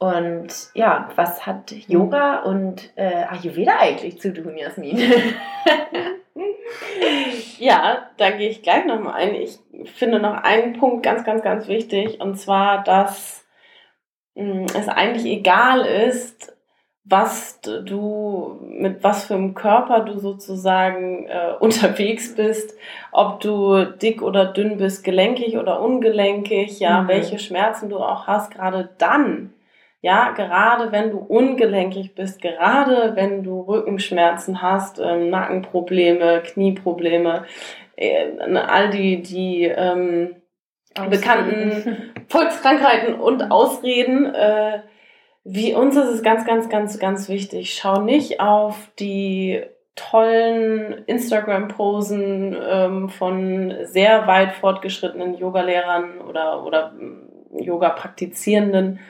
Und 0.00 0.70
ja, 0.72 1.10
was 1.14 1.46
hat 1.46 1.72
Yoga 1.72 2.38
und 2.44 2.90
äh, 2.96 3.24
Ayurveda 3.28 3.72
eigentlich 3.80 4.18
zu 4.18 4.32
tun, 4.32 4.56
Jasmin? 4.56 4.98
ja, 7.58 8.08
da 8.16 8.30
gehe 8.30 8.48
ich 8.48 8.62
gleich 8.62 8.86
nochmal 8.86 9.16
ein. 9.16 9.34
Ich 9.34 9.58
finde 9.92 10.18
noch 10.18 10.42
einen 10.42 10.72
Punkt 10.72 11.02
ganz, 11.02 11.22
ganz, 11.24 11.42
ganz 11.42 11.68
wichtig, 11.68 12.18
und 12.18 12.36
zwar, 12.36 12.82
dass 12.82 13.44
mh, 14.36 14.54
hm, 14.54 14.66
es 14.74 14.88
eigentlich 14.88 15.26
egal 15.26 15.84
ist, 15.84 16.56
was 17.04 17.60
du, 17.60 18.58
mit 18.62 19.04
was 19.04 19.26
für 19.26 19.34
einem 19.34 19.52
Körper 19.52 20.00
du 20.00 20.18
sozusagen 20.18 21.26
äh, 21.26 21.52
unterwegs 21.60 22.34
bist, 22.34 22.74
ob 23.12 23.40
du 23.40 23.84
dick 23.84 24.22
oder 24.22 24.46
dünn 24.46 24.78
bist, 24.78 25.04
gelenkig 25.04 25.58
oder 25.58 25.82
ungelenkig, 25.82 26.80
ja, 26.80 27.02
mhm. 27.02 27.08
welche 27.08 27.38
Schmerzen 27.38 27.90
du 27.90 27.98
auch 27.98 28.26
hast, 28.26 28.50
gerade 28.50 28.88
dann 28.96 29.52
ja, 30.02 30.30
gerade 30.30 30.92
wenn 30.92 31.10
du 31.10 31.18
ungelenkig 31.18 32.14
bist, 32.14 32.40
gerade 32.40 33.16
wenn 33.16 33.42
du 33.42 33.60
Rückenschmerzen 33.60 34.62
hast, 34.62 34.98
ähm, 34.98 35.28
Nackenprobleme, 35.28 36.42
Knieprobleme, 36.42 37.44
äh, 37.96 38.30
all 38.54 38.90
die, 38.90 39.20
die 39.20 39.64
ähm, 39.64 40.36
bekannten 41.08 42.12
Volkskrankheiten 42.28 43.14
und 43.14 43.50
Ausreden, 43.50 44.34
äh, 44.34 44.80
wie 45.44 45.74
uns 45.74 45.96
ist 45.96 46.08
es 46.08 46.22
ganz, 46.22 46.46
ganz, 46.46 46.68
ganz, 46.68 46.98
ganz 46.98 47.28
wichtig. 47.28 47.74
Schau 47.74 48.00
nicht 48.00 48.40
auf 48.40 48.90
die 48.98 49.62
tollen 49.96 51.04
Instagram-Posen 51.06 52.56
ähm, 52.58 53.08
von 53.10 53.74
sehr 53.84 54.26
weit 54.26 54.52
fortgeschrittenen 54.52 55.36
Yogalehrern 55.36 56.20
oder, 56.20 56.64
oder 56.64 56.94
Yoga-Praktizierenden, 57.52 59.00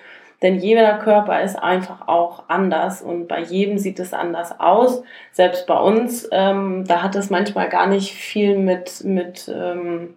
denn 0.43 0.57
jeder 0.57 0.95
Körper 0.99 1.43
ist 1.43 1.57
einfach 1.57 2.09
auch 2.09 2.45
anders 2.49 3.03
und 3.03 3.29
bei 3.29 3.41
jedem 3.41 3.79
sieht 3.79 3.99
es 3.99 4.15
anders 4.15 4.59
aus. 4.59 5.03
Selbst 5.33 5.67
bei 5.67 5.79
uns, 5.79 6.29
ähm, 6.33 6.85
da 6.87 7.03
hat 7.03 7.15
es 7.15 7.29
manchmal 7.29 7.69
gar 7.69 7.87
nicht 7.87 8.13
viel 8.15 8.57
mit, 8.57 9.05
mit 9.05 9.53
ähm, 9.55 10.17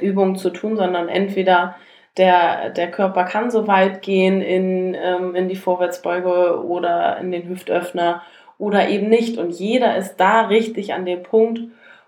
Übung 0.00 0.36
zu 0.36 0.50
tun, 0.50 0.76
sondern 0.76 1.08
entweder 1.08 1.76
der, 2.18 2.70
der 2.70 2.90
Körper 2.90 3.24
kann 3.24 3.50
so 3.50 3.66
weit 3.66 4.02
gehen 4.02 4.42
in, 4.42 4.94
ähm, 4.94 5.34
in 5.34 5.48
die 5.48 5.56
Vorwärtsbeuge 5.56 6.62
oder 6.64 7.16
in 7.18 7.30
den 7.30 7.48
Hüftöffner 7.48 8.22
oder 8.58 8.88
eben 8.88 9.08
nicht. 9.08 9.38
Und 9.38 9.50
jeder 9.50 9.96
ist 9.96 10.16
da 10.16 10.42
richtig 10.42 10.92
an 10.92 11.06
dem 11.06 11.22
Punkt, 11.22 11.60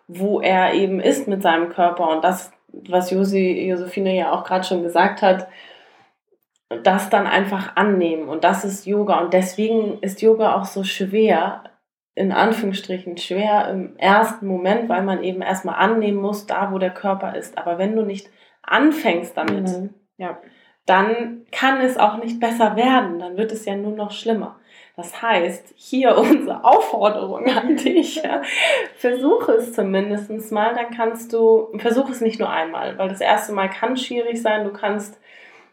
wo 0.08 0.40
er 0.40 0.74
eben 0.74 1.00
ist 1.00 1.28
mit 1.28 1.42
seinem 1.42 1.70
Körper. 1.70 2.10
Und 2.10 2.24
das, 2.24 2.52
was 2.68 3.10
Josi, 3.10 3.68
Josephine 3.68 4.14
ja 4.16 4.32
auch 4.32 4.44
gerade 4.44 4.64
schon 4.64 4.82
gesagt 4.82 5.22
hat, 5.22 5.46
das 6.70 7.10
dann 7.10 7.26
einfach 7.26 7.76
annehmen. 7.76 8.28
Und 8.28 8.44
das 8.44 8.64
ist 8.64 8.86
Yoga. 8.86 9.20
Und 9.20 9.34
deswegen 9.34 9.98
ist 10.00 10.22
Yoga 10.22 10.54
auch 10.54 10.64
so 10.64 10.84
schwer, 10.84 11.64
in 12.14 12.32
Anführungsstrichen 12.32 13.16
schwer 13.16 13.68
im 13.68 13.96
ersten 13.96 14.46
Moment, 14.46 14.88
weil 14.88 15.02
man 15.02 15.22
eben 15.22 15.42
erstmal 15.42 15.76
annehmen 15.76 16.20
muss, 16.20 16.46
da 16.46 16.72
wo 16.72 16.78
der 16.78 16.90
Körper 16.90 17.34
ist. 17.36 17.58
Aber 17.58 17.78
wenn 17.78 17.96
du 17.96 18.02
nicht 18.02 18.30
anfängst 18.62 19.36
damit, 19.36 19.68
mhm. 19.68 19.94
ja. 20.16 20.38
dann 20.86 21.46
kann 21.50 21.80
es 21.80 21.98
auch 21.98 22.18
nicht 22.18 22.38
besser 22.38 22.76
werden. 22.76 23.18
Dann 23.18 23.36
wird 23.36 23.52
es 23.52 23.64
ja 23.64 23.74
nur 23.74 23.92
noch 23.92 24.12
schlimmer. 24.12 24.56
Das 24.96 25.22
heißt, 25.22 25.72
hier 25.76 26.16
unsere 26.18 26.62
Aufforderung 26.62 27.46
an 27.46 27.76
dich. 27.76 28.16
Ja, 28.22 28.42
versuche 28.96 29.52
es 29.52 29.72
zumindest 29.72 30.52
mal, 30.52 30.74
dann 30.74 30.94
kannst 30.94 31.32
du, 31.32 31.68
versuche 31.78 32.12
es 32.12 32.20
nicht 32.20 32.38
nur 32.38 32.50
einmal, 32.50 32.96
weil 32.98 33.08
das 33.08 33.20
erste 33.20 33.52
Mal 33.52 33.68
kann 33.70 33.96
schwierig 33.96 34.40
sein. 34.40 34.64
Du 34.64 34.72
kannst, 34.72 35.18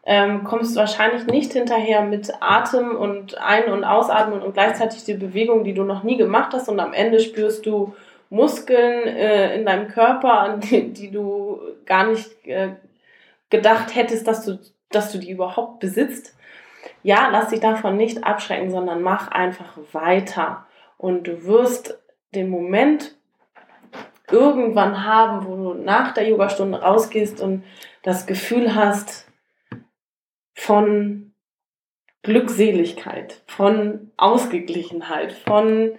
ähm, 0.07 0.43
kommst 0.43 0.75
wahrscheinlich 0.75 1.27
nicht 1.27 1.53
hinterher 1.53 2.01
mit 2.01 2.33
Atem 2.39 2.95
und 2.95 3.37
Ein- 3.37 3.71
und 3.71 3.83
Ausatmen 3.83 4.41
und 4.41 4.53
gleichzeitig 4.53 5.03
die 5.03 5.13
Bewegung, 5.13 5.63
die 5.63 5.73
du 5.73 5.83
noch 5.83 6.01
nie 6.01 6.17
gemacht 6.17 6.53
hast 6.53 6.69
und 6.69 6.79
am 6.79 6.93
Ende 6.93 7.19
spürst 7.19 7.67
du 7.67 7.93
Muskeln 8.31 9.07
äh, 9.07 9.55
in 9.55 9.65
deinem 9.65 9.87
Körper, 9.87 10.57
die, 10.63 10.91
die 10.91 11.11
du 11.11 11.59
gar 11.85 12.07
nicht 12.07 12.47
äh, 12.47 12.69
gedacht 13.51 13.95
hättest, 13.95 14.27
dass 14.27 14.43
du, 14.43 14.57
dass 14.89 15.11
du 15.11 15.19
die 15.19 15.29
überhaupt 15.29 15.79
besitzt 15.79 16.33
ja, 17.03 17.29
lass 17.31 17.49
dich 17.49 17.59
davon 17.59 17.97
nicht 17.97 18.23
abschrecken, 18.23 18.71
sondern 18.71 19.01
mach 19.01 19.29
einfach 19.29 19.77
weiter. 19.93 20.65
Und 20.97 21.27
du 21.27 21.45
wirst 21.45 21.99
den 22.33 22.49
Moment 22.49 23.15
irgendwann 24.29 25.05
haben, 25.05 25.45
wo 25.45 25.55
du 25.55 25.73
nach 25.73 26.13
der 26.13 26.27
Yogastunde 26.27 26.81
rausgehst 26.81 27.41
und 27.41 27.63
das 28.03 28.25
Gefühl 28.25 28.75
hast 28.75 29.26
von 30.57 31.33
Glückseligkeit, 32.23 33.41
von 33.45 34.11
Ausgeglichenheit, 34.17 35.31
von 35.31 35.93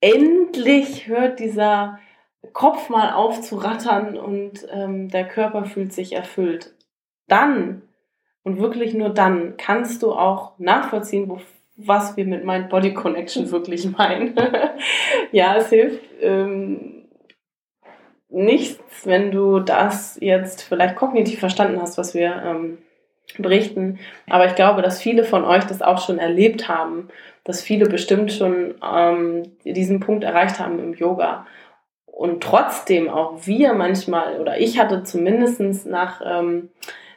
endlich 0.00 1.06
hört 1.06 1.38
dieser 1.38 2.00
Kopf 2.52 2.88
mal 2.88 3.12
auf 3.12 3.40
zu 3.40 3.56
rattern 3.56 4.18
und 4.18 4.66
ähm, 4.70 5.10
der 5.10 5.28
Körper 5.28 5.64
fühlt 5.64 5.92
sich 5.92 6.12
erfüllt. 6.12 6.74
Dann 7.28 7.82
und 8.42 8.58
wirklich 8.58 8.94
nur 8.94 9.10
dann 9.10 9.56
kannst 9.56 10.02
du 10.02 10.12
auch 10.12 10.58
nachvollziehen, 10.58 11.28
wo, 11.28 11.40
was 11.76 12.16
wir 12.16 12.24
mit 12.24 12.44
Mind-Body 12.44 12.94
Connection 12.94 13.50
wirklich 13.50 13.90
meinen. 13.96 14.34
ja, 15.30 15.56
es 15.56 15.68
hilft 15.68 16.02
ähm, 16.20 17.04
nichts, 18.28 19.06
wenn 19.06 19.30
du 19.30 19.60
das 19.60 20.18
jetzt 20.20 20.62
vielleicht 20.62 20.96
kognitiv 20.96 21.38
verstanden 21.38 21.80
hast, 21.80 21.96
was 21.96 22.14
wir 22.14 22.42
ähm, 22.44 22.78
berichten. 23.38 23.98
Aber 24.28 24.46
ich 24.46 24.54
glaube, 24.54 24.82
dass 24.82 25.00
viele 25.00 25.24
von 25.24 25.44
euch 25.44 25.64
das 25.64 25.82
auch 25.82 26.04
schon 26.04 26.18
erlebt 26.18 26.68
haben, 26.68 27.08
dass 27.44 27.62
viele 27.62 27.86
bestimmt 27.86 28.32
schon 28.32 28.74
ähm, 28.82 29.42
diesen 29.64 30.00
Punkt 30.00 30.24
erreicht 30.24 30.58
haben 30.58 30.78
im 30.78 30.94
Yoga. 30.94 31.46
Und 32.06 32.42
trotzdem 32.42 33.08
auch 33.08 33.46
wir 33.46 33.74
manchmal, 33.74 34.40
oder 34.40 34.58
ich 34.58 34.78
hatte 34.78 35.02
zumindest 35.02 35.86
nach 35.86 36.20
ähm, 36.24 36.70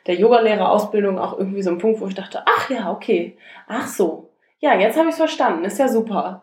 der 0.08 0.16
Yogalehrerausbildung 0.16 1.20
auch 1.20 1.38
irgendwie 1.38 1.62
so 1.62 1.70
ein 1.70 1.78
Punkt, 1.78 2.02
wo 2.02 2.08
ich 2.08 2.16
dachte, 2.16 2.44
ach 2.46 2.70
ja, 2.70 2.92
okay, 2.92 3.38
ach 3.68 3.88
so, 3.88 4.30
ja, 4.60 4.76
jetzt 4.76 4.98
habe 4.98 5.10
ich 5.10 5.14
es 5.14 5.20
verstanden, 5.20 5.66
ist 5.66 5.78
ja 5.78 5.88
super. 5.88 6.42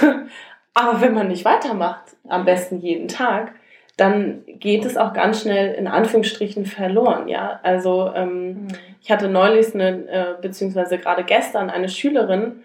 Aber 0.74 1.00
wenn 1.00 1.14
man 1.14 1.28
nicht 1.28 1.44
weitermacht, 1.44 2.16
am 2.26 2.44
besten 2.44 2.80
jeden 2.80 3.06
Tag, 3.06 3.54
dann 4.02 4.42
geht 4.46 4.84
es 4.84 4.96
auch 4.96 5.12
ganz 5.12 5.42
schnell 5.42 5.74
in 5.74 5.86
Anführungsstrichen 5.86 6.66
verloren, 6.66 7.28
ja. 7.28 7.60
Also 7.62 8.12
ähm, 8.14 8.48
mhm. 8.48 8.68
ich 9.00 9.10
hatte 9.10 9.28
neulich 9.28 9.74
eine, 9.74 10.08
äh, 10.08 10.34
beziehungsweise 10.42 10.98
gerade 10.98 11.22
gestern 11.24 11.70
eine 11.70 11.88
Schülerin 11.88 12.62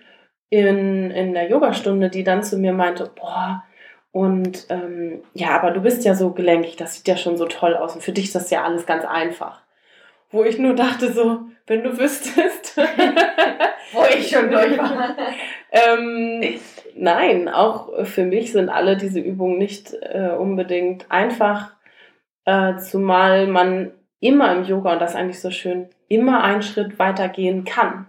in, 0.50 1.12
in 1.12 1.34
der 1.34 1.50
Yogastunde, 1.50 2.10
die 2.10 2.24
dann 2.24 2.42
zu 2.42 2.58
mir 2.58 2.74
meinte, 2.74 3.12
boah, 3.16 3.64
und 4.12 4.66
ähm, 4.70 5.22
ja, 5.34 5.50
aber 5.50 5.72
du 5.72 5.82
bist 5.82 6.04
ja 6.06 6.16
so 6.16 6.32
gelenkig, 6.32 6.76
das 6.76 6.96
sieht 6.96 7.08
ja 7.08 7.18
schon 7.18 7.38
so 7.38 7.46
toll 7.46 7.76
aus 7.76 7.94
und 7.94 8.02
für 8.02 8.14
dich 8.14 8.26
ist 8.26 8.36
das 8.36 8.50
ja 8.50 8.64
alles 8.64 8.88
ganz 8.88 9.06
einfach 9.06 9.62
wo 10.32 10.44
ich 10.44 10.58
nur 10.60 10.76
dachte 10.76 11.12
so, 11.12 11.42
wenn 11.68 11.84
du 11.84 11.98
wüsstest, 11.98 12.78
wo 13.94 14.04
ich 14.18 14.30
schon 14.30 14.50
durch 14.50 14.78
war. 14.78 15.16
ähm, 15.72 16.60
nein, 16.96 17.50
auch 17.50 18.06
für 18.06 18.26
mich 18.26 18.52
sind 18.52 18.70
alle 18.70 18.98
diese 18.98 19.20
Übungen 19.20 19.58
nicht 19.58 19.94
äh, 19.94 20.32
unbedingt 20.38 21.10
einfach, 21.10 21.74
äh, 22.46 22.78
zumal 22.78 23.48
man 23.48 23.92
immer 24.20 24.56
im 24.56 24.64
Yoga, 24.64 24.94
und 24.94 25.00
das 25.00 25.12
ist 25.12 25.18
eigentlich 25.18 25.42
so 25.42 25.52
schön, 25.52 25.90
immer 26.08 26.44
einen 26.44 26.62
Schritt 26.62 27.00
weiter 27.00 27.30
gehen 27.30 27.66
kann. 27.66 28.08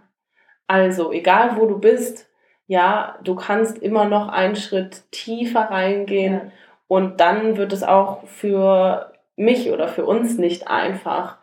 Also, 0.66 1.12
egal 1.12 1.56
wo 1.56 1.66
du 1.66 1.78
bist, 1.78 2.28
ja, 2.66 3.18
du 3.24 3.34
kannst 3.34 3.78
immer 3.78 4.04
noch 4.04 4.28
einen 4.28 4.56
Schritt 4.56 5.10
tiefer 5.10 5.62
reingehen 5.62 6.34
ja. 6.34 6.52
und 6.86 7.18
dann 7.20 7.56
wird 7.56 7.72
es 7.72 7.82
auch 7.82 8.26
für 8.26 9.12
mich 9.36 9.70
oder 9.70 9.88
für 9.88 10.04
uns 10.04 10.36
nicht 10.36 10.68
einfach. 10.68 11.37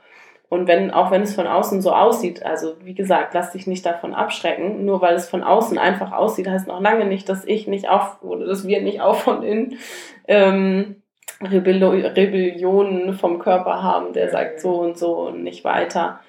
Und 0.55 0.67
wenn, 0.67 0.89
auch 0.89 1.11
wenn 1.11 1.21
es 1.21 1.35
von 1.35 1.47
außen 1.47 1.81
so 1.81 1.91
aussieht, 1.91 2.45
also 2.45 2.77
wie 2.81 2.95
gesagt, 2.95 3.33
lass 3.33 3.51
dich 3.51 3.67
nicht 3.67 3.85
davon 3.85 4.13
abschrecken, 4.13 4.85
nur 4.85 5.01
weil 5.01 5.15
es 5.15 5.27
von 5.27 5.43
außen 5.43 5.77
einfach 5.77 6.13
aussieht, 6.13 6.47
heißt 6.47 6.65
noch 6.65 6.79
lange 6.79 7.03
nicht, 7.03 7.27
dass 7.27 7.43
ich 7.43 7.67
nicht 7.67 7.89
auf, 7.89 8.23
oder 8.23 8.45
dass 8.45 8.65
wir 8.65 8.81
nicht 8.81 9.01
auch 9.01 9.15
von 9.15 9.43
innen 9.43 9.77
ähm, 10.29 11.03
Rebellionen 11.41 13.15
vom 13.15 13.39
Körper 13.39 13.83
haben, 13.83 14.13
der 14.13 14.29
sagt 14.29 14.61
so 14.61 14.75
und 14.75 14.97
so 14.97 15.27
und 15.27 15.43
nicht 15.43 15.65
weiter. 15.65 16.21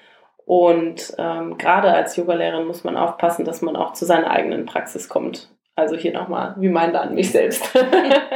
Und 0.43 1.15
ähm, 1.17 1.57
gerade 1.57 1.93
als 1.93 2.17
Yogalehrerin 2.17 2.67
muss 2.67 2.83
man 2.83 2.97
aufpassen, 2.97 3.45
dass 3.45 3.61
man 3.61 3.77
auch 3.77 3.93
zu 3.93 4.03
seiner 4.03 4.29
eigenen 4.29 4.65
Praxis 4.65 5.07
kommt. 5.07 5.49
Also 5.77 5.95
hier 5.95 6.11
nochmal 6.11 6.53
Reminder 6.59 7.01
an 7.01 7.15
mich 7.15 7.31
selbst. 7.31 7.73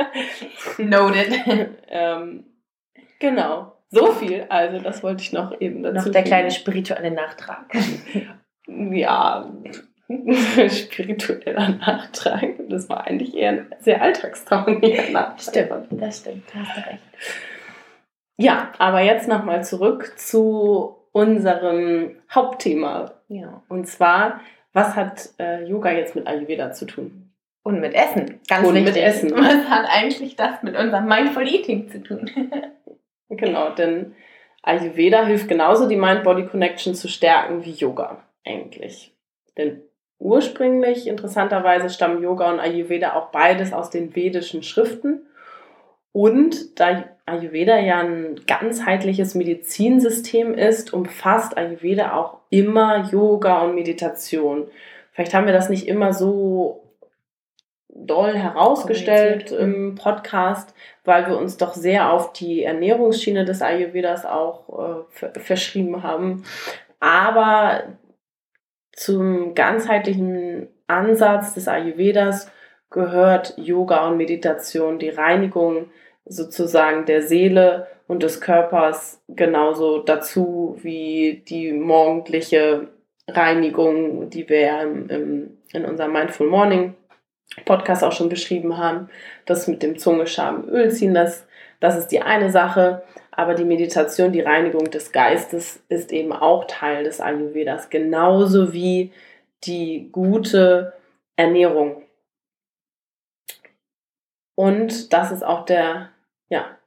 Noted. 0.77 1.33
ähm, 1.89 2.45
genau. 3.19 3.73
So 3.91 4.13
viel, 4.13 4.45
also 4.47 4.79
das 4.79 5.03
wollte 5.03 5.21
ich 5.21 5.33
noch 5.33 5.59
eben 5.59 5.83
dazu. 5.83 6.07
Noch 6.07 6.11
der 6.13 6.23
kleine 6.23 6.49
spirituelle 6.49 7.11
Nachtrag. 7.11 7.65
ja, 8.67 9.51
spiritueller 10.69 11.69
Nachtrag. 11.69 12.55
Das 12.69 12.87
war 12.87 13.05
eigentlich 13.05 13.35
eher 13.35 13.49
ein 13.51 13.75
sehr 13.79 14.01
alltagstauglicher 14.01 15.11
Nachtrag. 15.11 15.41
Stimmt, 15.41 16.01
das 16.01 16.19
stimmt, 16.19 16.43
da 16.53 16.59
hast 16.59 16.77
du 16.77 16.89
recht. 16.89 17.01
Ja, 18.37 18.71
aber 18.77 19.01
jetzt 19.01 19.27
nochmal 19.27 19.63
zurück 19.63 20.13
zu 20.17 20.95
unserem 21.11 22.15
Hauptthema. 22.33 23.11
Ja. 23.27 23.61
Und 23.67 23.87
zwar, 23.87 24.39
was 24.73 24.95
hat 24.95 25.29
äh, 25.37 25.65
Yoga 25.65 25.91
jetzt 25.91 26.15
mit 26.15 26.27
Ayurveda 26.27 26.71
zu 26.71 26.85
tun? 26.85 27.27
Und 27.63 27.79
mit 27.79 27.93
Essen, 27.93 28.39
ganz 28.47 28.67
Und 28.67 28.73
wichtig. 28.73 28.95
mit 28.95 29.03
Essen. 29.03 29.31
Was 29.31 29.69
hat 29.69 29.85
eigentlich 29.87 30.35
das 30.35 30.63
mit 30.63 30.75
unserem 30.75 31.05
Mindful 31.05 31.47
Eating 31.47 31.89
zu 31.89 32.01
tun? 32.01 32.29
Genau, 33.31 33.69
denn 33.69 34.13
Ayurveda 34.61 35.25
hilft 35.25 35.47
genauso, 35.47 35.87
die 35.87 35.95
Mind-Body-Connection 35.95 36.93
zu 36.93 37.07
stärken 37.07 37.63
wie 37.65 37.71
Yoga 37.71 38.23
eigentlich. 38.45 39.13
Denn 39.57 39.81
ursprünglich, 40.19 41.07
interessanterweise, 41.07 41.89
stammen 41.89 42.21
Yoga 42.21 42.51
und 42.51 42.59
Ayurveda 42.59 43.13
auch 43.13 43.31
beides 43.31 43.73
aus 43.73 43.89
den 43.89 44.15
vedischen 44.15 44.63
Schriften. 44.63 45.25
Und 46.11 46.79
da 46.79 47.05
Ayurveda 47.25 47.79
ja 47.79 47.99
ein 47.99 48.41
ganzheitliches 48.45 49.33
Medizinsystem 49.33 50.53
ist, 50.53 50.93
umfasst 50.93 51.57
Ayurveda 51.57 52.17
auch 52.17 52.39
immer 52.49 53.09
Yoga 53.09 53.61
und 53.61 53.75
Meditation. 53.75 54.67
Vielleicht 55.13 55.33
haben 55.33 55.45
wir 55.45 55.53
das 55.53 55.69
nicht 55.69 55.87
immer 55.87 56.11
so 56.11 56.83
doll 57.93 58.35
herausgestellt 58.35 59.51
im 59.51 59.95
Podcast, 59.95 60.73
weil 61.03 61.27
wir 61.27 61.37
uns 61.37 61.57
doch 61.57 61.73
sehr 61.73 62.11
auf 62.11 62.33
die 62.33 62.63
Ernährungsschiene 62.63 63.45
des 63.45 63.61
Ayurvedas 63.61 64.25
auch 64.25 65.05
äh, 65.19 65.39
verschrieben 65.39 66.03
haben. 66.03 66.43
Aber 66.99 67.83
zum 68.93 69.55
ganzheitlichen 69.55 70.67
Ansatz 70.87 71.53
des 71.53 71.67
Ayurvedas 71.67 72.51
gehört 72.89 73.53
Yoga 73.57 74.07
und 74.07 74.17
Meditation, 74.17 74.99
die 74.99 75.09
Reinigung 75.09 75.89
sozusagen 76.25 77.05
der 77.05 77.23
Seele 77.23 77.87
und 78.07 78.21
des 78.23 78.41
Körpers 78.41 79.23
genauso 79.27 79.99
dazu 79.99 80.77
wie 80.81 81.43
die 81.47 81.71
morgendliche 81.71 82.89
Reinigung, 83.27 84.29
die 84.29 84.47
wir 84.49 84.81
in 84.81 85.85
unserem 85.85 86.11
Mindful 86.11 86.47
Morning 86.47 86.95
Podcast 87.65 88.03
auch 88.03 88.11
schon 88.11 88.29
beschrieben 88.29 88.77
haben, 88.77 89.09
das 89.45 89.67
mit 89.67 89.83
dem 89.83 89.97
Zungescham 89.97 90.67
Öl 90.69 90.91
ziehen, 90.91 91.13
das, 91.13 91.45
das 91.79 91.97
ist 91.97 92.07
die 92.07 92.21
eine 92.21 92.51
Sache. 92.51 93.03
Aber 93.33 93.53
die 93.55 93.65
Meditation, 93.65 94.33
die 94.33 94.41
Reinigung 94.41 94.91
des 94.91 95.11
Geistes 95.11 95.81
ist 95.87 96.11
eben 96.11 96.33
auch 96.33 96.65
Teil 96.65 97.05
des 97.05 97.21
Ayurvedas, 97.21 97.89
genauso 97.89 98.73
wie 98.73 99.11
die 99.63 100.09
gute 100.11 100.93
Ernährung. 101.37 102.03
Und 104.55 105.13
das 105.13 105.31
ist 105.31 105.43
auch 105.43 105.65
der, 105.65 106.09
ja, 106.49 106.77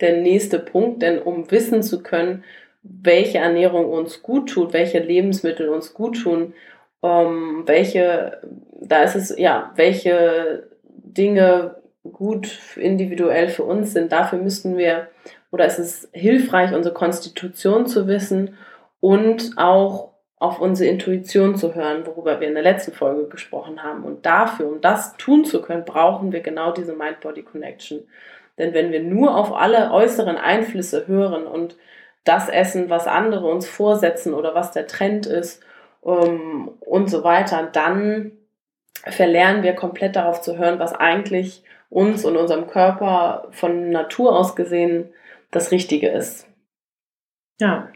der 0.00 0.18
nächste 0.18 0.60
Punkt, 0.60 1.02
denn 1.02 1.20
um 1.20 1.50
wissen 1.50 1.82
zu 1.82 2.02
können, 2.02 2.44
welche 2.82 3.38
Ernährung 3.38 3.90
uns 3.90 4.22
gut 4.22 4.50
tut, 4.50 4.72
welche 4.72 5.00
Lebensmittel 5.00 5.68
uns 5.68 5.94
gut 5.94 6.22
tun 6.22 6.54
ähm, 7.02 7.62
welche, 7.66 8.40
da 8.78 9.02
ist 9.02 9.16
es, 9.16 9.36
ja, 9.38 9.72
welche 9.76 10.68
Dinge 10.86 11.76
gut 12.12 12.58
individuell 12.76 13.48
für 13.48 13.64
uns 13.64 13.92
sind. 13.92 14.12
Dafür 14.12 14.38
müssten 14.38 14.76
wir, 14.76 15.08
oder 15.50 15.66
ist 15.66 15.78
es 15.78 16.08
hilfreich, 16.12 16.74
unsere 16.74 16.94
Konstitution 16.94 17.86
zu 17.86 18.06
wissen 18.06 18.56
und 19.00 19.52
auch 19.56 20.12
auf 20.36 20.60
unsere 20.60 20.88
Intuition 20.88 21.56
zu 21.56 21.74
hören, 21.74 22.06
worüber 22.06 22.40
wir 22.40 22.46
in 22.46 22.54
der 22.54 22.62
letzten 22.62 22.92
Folge 22.92 23.28
gesprochen 23.28 23.82
haben. 23.82 24.04
Und 24.04 24.24
dafür, 24.24 24.68
um 24.68 24.80
das 24.80 25.16
tun 25.16 25.44
zu 25.44 25.60
können, 25.60 25.84
brauchen 25.84 26.32
wir 26.32 26.40
genau 26.40 26.72
diese 26.72 26.94
Mind-Body-Connection. 26.94 28.04
Denn 28.56 28.72
wenn 28.72 28.92
wir 28.92 29.02
nur 29.02 29.36
auf 29.36 29.52
alle 29.52 29.90
äußeren 29.92 30.36
Einflüsse 30.36 31.08
hören 31.08 31.46
und 31.46 31.76
das 32.24 32.48
essen, 32.48 32.90
was 32.90 33.06
andere 33.06 33.46
uns 33.48 33.68
vorsetzen 33.68 34.34
oder 34.34 34.54
was 34.54 34.70
der 34.72 34.86
Trend 34.86 35.26
ist 35.26 35.62
um, 36.00 36.68
und 36.80 37.10
so 37.10 37.24
weiter, 37.24 37.68
dann 37.72 38.37
verlernen 39.06 39.62
wir 39.62 39.74
komplett 39.74 40.16
darauf 40.16 40.40
zu 40.40 40.58
hören, 40.58 40.78
was 40.78 40.94
eigentlich 40.94 41.62
uns 41.90 42.24
und 42.24 42.36
unserem 42.36 42.66
Körper 42.66 43.48
von 43.50 43.90
Natur 43.90 44.36
aus 44.36 44.56
gesehen 44.56 45.12
das 45.50 45.70
Richtige 45.70 46.08
ist. 46.08 46.46
Ja, 47.60 47.88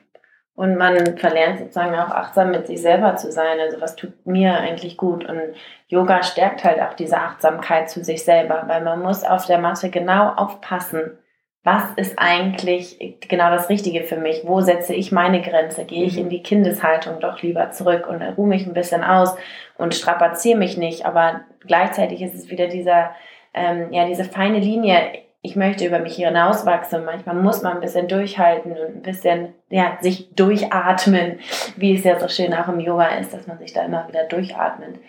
und 0.54 0.76
man 0.76 1.16
verlernt 1.16 1.60
sozusagen 1.60 1.94
auch 1.94 2.10
achtsam 2.10 2.50
mit 2.50 2.66
sich 2.66 2.82
selber 2.82 3.16
zu 3.16 3.32
sein. 3.32 3.58
Also 3.58 3.80
was 3.80 3.96
tut 3.96 4.26
mir 4.26 4.58
eigentlich 4.58 4.96
gut? 4.96 5.24
Und 5.24 5.40
Yoga 5.88 6.22
stärkt 6.22 6.62
halt 6.64 6.80
auch 6.80 6.94
diese 6.94 7.18
Achtsamkeit 7.18 7.88
zu 7.88 8.04
sich 8.04 8.24
selber, 8.24 8.64
weil 8.66 8.82
man 8.82 9.00
muss 9.00 9.24
auf 9.24 9.46
der 9.46 9.58
Matte 9.58 9.88
genau 9.90 10.28
aufpassen, 10.28 11.18
was 11.64 11.84
ist 11.96 12.18
eigentlich 12.18 13.18
genau 13.28 13.50
das 13.50 13.68
Richtige 13.68 14.02
für 14.02 14.16
mich? 14.16 14.42
Wo 14.44 14.60
setze 14.60 14.94
ich 14.94 15.12
meine 15.12 15.42
Grenze? 15.42 15.84
Gehe 15.84 16.04
ich 16.04 16.14
mhm. 16.14 16.22
in 16.22 16.28
die 16.28 16.42
Kindeshaltung 16.42 17.20
doch 17.20 17.40
lieber 17.42 17.70
zurück 17.70 18.06
und 18.08 18.20
ruhe 18.36 18.48
mich 18.48 18.66
ein 18.66 18.74
bisschen 18.74 19.04
aus 19.04 19.36
und 19.78 19.94
strapaziere 19.94 20.58
mich 20.58 20.76
nicht? 20.76 21.06
Aber 21.06 21.42
gleichzeitig 21.66 22.20
ist 22.20 22.34
es 22.34 22.50
wieder 22.50 22.66
dieser, 22.66 23.10
ähm, 23.54 23.92
ja, 23.92 24.06
diese 24.06 24.24
feine 24.24 24.58
Linie 24.58 25.22
ich 25.44 25.56
möchte 25.56 25.84
über 25.84 25.98
mich 25.98 26.14
hinauswachsen. 26.14 27.04
Manchmal 27.04 27.34
muss 27.34 27.62
man 27.62 27.74
ein 27.74 27.80
bisschen 27.80 28.06
durchhalten 28.06 28.72
und 28.72 28.96
ein 28.96 29.02
bisschen 29.02 29.54
ja, 29.68 29.98
sich 30.00 30.32
durchatmen, 30.34 31.40
wie 31.76 31.96
es 31.96 32.04
ja 32.04 32.18
so 32.18 32.28
schön 32.28 32.54
auch 32.54 32.68
im 32.68 32.78
Yoga 32.78 33.08
ist, 33.18 33.34
dass 33.34 33.48
man 33.48 33.58
sich 33.58 33.72
da 33.72 33.84
immer 33.84 34.06
wieder 34.06 34.24
durchatmet. 34.24 35.00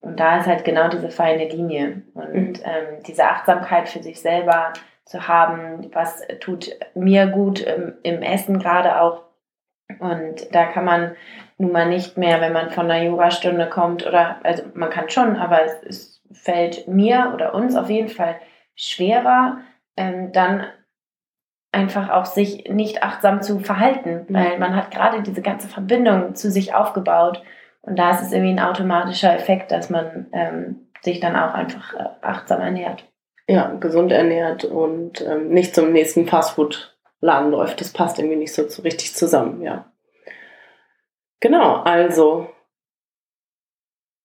Und 0.00 0.18
da 0.18 0.38
ist 0.38 0.46
halt 0.46 0.64
genau 0.64 0.88
diese 0.88 1.08
feine 1.08 1.48
Linie 1.48 2.02
und 2.14 2.34
mhm. 2.34 2.54
ähm, 2.64 3.02
diese 3.06 3.24
Achtsamkeit 3.24 3.88
für 3.88 4.02
sich 4.02 4.20
selber 4.20 4.72
zu 5.06 5.28
haben, 5.28 5.88
was 5.94 6.22
tut 6.40 6.70
mir 6.94 7.28
gut 7.28 7.60
im, 7.60 7.94
im 8.02 8.22
Essen 8.22 8.58
gerade 8.58 9.00
auch. 9.00 9.22
Und 10.00 10.54
da 10.54 10.66
kann 10.66 10.84
man 10.84 11.16
nun 11.58 11.72
mal 11.72 11.88
nicht 11.88 12.18
mehr, 12.18 12.40
wenn 12.40 12.52
man 12.52 12.70
von 12.70 12.90
einer 12.90 13.04
Yogastunde 13.04 13.68
kommt 13.68 14.04
oder, 14.04 14.40
also 14.42 14.64
man 14.74 14.90
kann 14.90 15.08
schon, 15.08 15.36
aber 15.36 15.62
es, 15.62 15.82
es 15.84 16.22
fällt 16.32 16.88
mir 16.88 17.30
oder 17.32 17.54
uns 17.54 17.76
auf 17.76 17.88
jeden 17.88 18.08
Fall 18.08 18.40
schwerer, 18.74 19.58
ähm, 19.96 20.32
dann 20.32 20.66
einfach 21.70 22.10
auch 22.10 22.24
sich 22.24 22.68
nicht 22.68 23.02
achtsam 23.02 23.42
zu 23.42 23.60
verhalten, 23.60 24.26
mhm. 24.28 24.34
weil 24.34 24.58
man 24.58 24.74
hat 24.74 24.90
gerade 24.90 25.22
diese 25.22 25.40
ganze 25.40 25.68
Verbindung 25.68 26.34
zu 26.34 26.50
sich 26.50 26.74
aufgebaut 26.74 27.42
und 27.82 27.96
da 27.96 28.10
ist 28.10 28.22
es 28.22 28.32
irgendwie 28.32 28.52
ein 28.52 28.60
automatischer 28.60 29.34
Effekt, 29.34 29.70
dass 29.70 29.88
man 29.88 30.26
ähm, 30.32 30.88
sich 31.02 31.20
dann 31.20 31.36
auch 31.36 31.54
einfach 31.54 31.94
äh, 31.94 32.08
achtsam 32.22 32.60
ernährt. 32.60 33.04
Ja, 33.48 33.74
gesund 33.74 34.10
ernährt 34.10 34.64
und 34.64 35.20
ähm, 35.20 35.50
nicht 35.50 35.74
zum 35.74 35.92
nächsten 35.92 36.26
Fastfood-Laden 36.26 37.50
läuft. 37.50 37.80
Das 37.80 37.92
passt 37.92 38.18
irgendwie 38.18 38.36
nicht 38.36 38.52
so, 38.52 38.62
richtig 38.82 39.14
zusammen, 39.14 39.62
ja. 39.62 39.92
Genau, 41.40 41.76
also 41.82 42.50